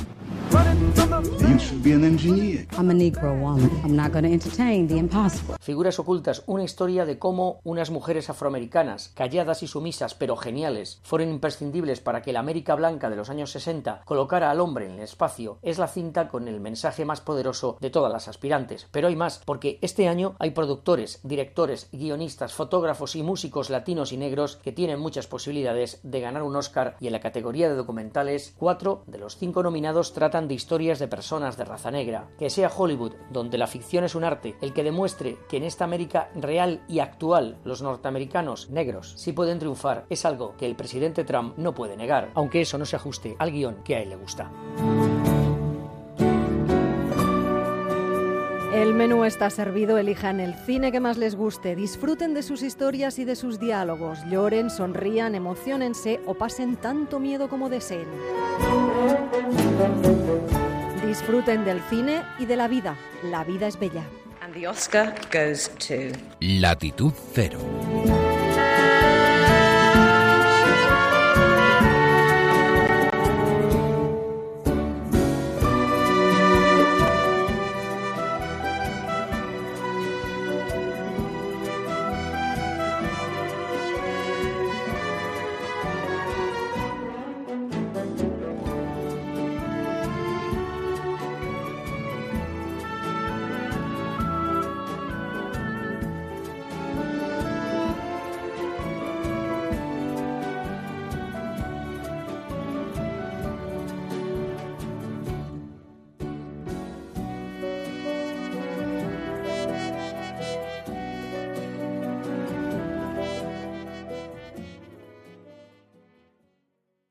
You 0.54 1.58
should 1.58 1.82
be 1.82 1.92
an 1.92 2.04
engineer. 2.04 2.66
I'm 2.78 2.88
a 2.88 2.94
Negro 2.94 3.36
woman. 3.40 3.70
I'm 3.82 3.96
not 3.96 4.12
going 4.12 4.24
to 4.24 4.30
entertain 4.30 4.86
the 4.86 4.98
impossible. 4.98 5.56
Figuras 5.60 5.98
ocultas, 5.98 6.44
una 6.46 6.62
historia 6.62 7.04
de 7.04 7.18
cómo 7.18 7.60
unas 7.64 7.90
mujeres 7.90 8.30
afroamericanas, 8.30 9.10
calladas 9.14 9.64
y 9.64 9.66
sumisas 9.66 10.14
pero 10.14 10.36
geniales, 10.36 11.00
fueron 11.02 11.30
imprescindibles 11.30 12.00
para 12.00 12.22
que 12.22 12.32
la 12.32 12.38
América 12.38 12.76
blanca 12.76 13.10
de 13.10 13.16
los 13.16 13.30
años 13.30 13.50
60 13.50 14.02
colocara 14.04 14.52
al 14.52 14.60
hombre 14.60 14.86
en 14.86 14.92
el 14.92 15.00
espacio, 15.00 15.58
es 15.62 15.78
la 15.78 15.88
cinta 15.88 16.28
con 16.28 16.46
el 16.46 16.60
mensaje 16.60 17.04
más 17.04 17.20
poderoso 17.20 17.76
de 17.80 17.90
todas 17.90 18.12
las 18.12 18.28
aspirantes. 18.28 18.86
Pero 18.92 19.08
hay 19.08 19.16
más, 19.16 19.42
porque 19.44 19.80
este 19.82 20.06
año 20.06 20.36
hay 20.38 20.52
productores, 20.52 21.18
directores, 21.24 21.88
guionistas, 21.90 22.52
fotógrafos 22.52 23.16
y 23.16 23.24
músicos 23.24 23.70
latinos 23.70 24.12
y 24.12 24.18
negros 24.18 24.60
que 24.62 24.72
tienen 24.72 25.00
muchas 25.00 25.26
posibilidades 25.26 25.98
de 26.04 26.20
ganar 26.20 26.44
un 26.44 26.54
Oscar 26.54 26.96
y 27.00 27.08
en 27.08 27.12
la 27.12 27.20
categoría 27.20 27.68
de 27.68 27.74
documentales, 27.74 28.54
cuatro 28.56 29.02
de 29.08 29.18
los 29.18 29.36
cinco 29.36 29.64
nominados 29.64 30.12
tratan 30.12 30.43
de 30.48 30.54
historias 30.54 30.98
de 30.98 31.08
personas 31.08 31.56
de 31.56 31.64
raza 31.64 31.90
negra. 31.90 32.28
Que 32.38 32.50
sea 32.50 32.70
Hollywood, 32.74 33.14
donde 33.30 33.58
la 33.58 33.66
ficción 33.66 34.04
es 34.04 34.14
un 34.14 34.24
arte, 34.24 34.56
el 34.60 34.72
que 34.72 34.84
demuestre 34.84 35.38
que 35.48 35.56
en 35.56 35.64
esta 35.64 35.84
América 35.84 36.30
real 36.34 36.82
y 36.88 37.00
actual 37.00 37.58
los 37.64 37.82
norteamericanos 37.82 38.70
negros 38.70 39.14
sí 39.16 39.32
pueden 39.32 39.58
triunfar, 39.58 40.06
es 40.08 40.24
algo 40.24 40.56
que 40.56 40.66
el 40.66 40.76
presidente 40.76 41.24
Trump 41.24 41.56
no 41.56 41.74
puede 41.74 41.96
negar, 41.96 42.30
aunque 42.34 42.60
eso 42.60 42.78
no 42.78 42.86
se 42.86 42.96
ajuste 42.96 43.36
al 43.38 43.50
guion 43.50 43.82
que 43.84 43.96
a 43.96 44.00
él 44.00 44.10
le 44.10 44.16
gusta. 44.16 44.50
El 48.74 48.92
menú 48.92 49.24
está 49.24 49.50
servido, 49.50 49.98
elijan 49.98 50.40
el 50.40 50.52
cine 50.54 50.90
que 50.90 50.98
más 50.98 51.16
les 51.16 51.36
guste, 51.36 51.76
disfruten 51.76 52.34
de 52.34 52.42
sus 52.42 52.60
historias 52.60 53.20
y 53.20 53.24
de 53.24 53.36
sus 53.36 53.60
diálogos, 53.60 54.18
lloren, 54.28 54.68
sonrían, 54.68 55.36
emocionense 55.36 56.20
o 56.26 56.34
pasen 56.34 56.76
tanto 56.76 57.20
miedo 57.20 57.48
como 57.48 57.70
deseen. 57.70 58.08
Disfruten 61.14 61.64
del 61.64 61.80
cine 61.88 62.24
y 62.40 62.44
de 62.44 62.56
la 62.56 62.66
vida. 62.66 62.96
La 63.22 63.44
vida 63.44 63.68
es 63.68 63.78
bella. 63.78 64.02
And 64.40 64.52
the 64.52 64.66
Oscar 64.66 65.14
goes 65.32 65.70
to... 65.78 66.10
Latitud 66.40 67.12
Cero. 67.32 67.60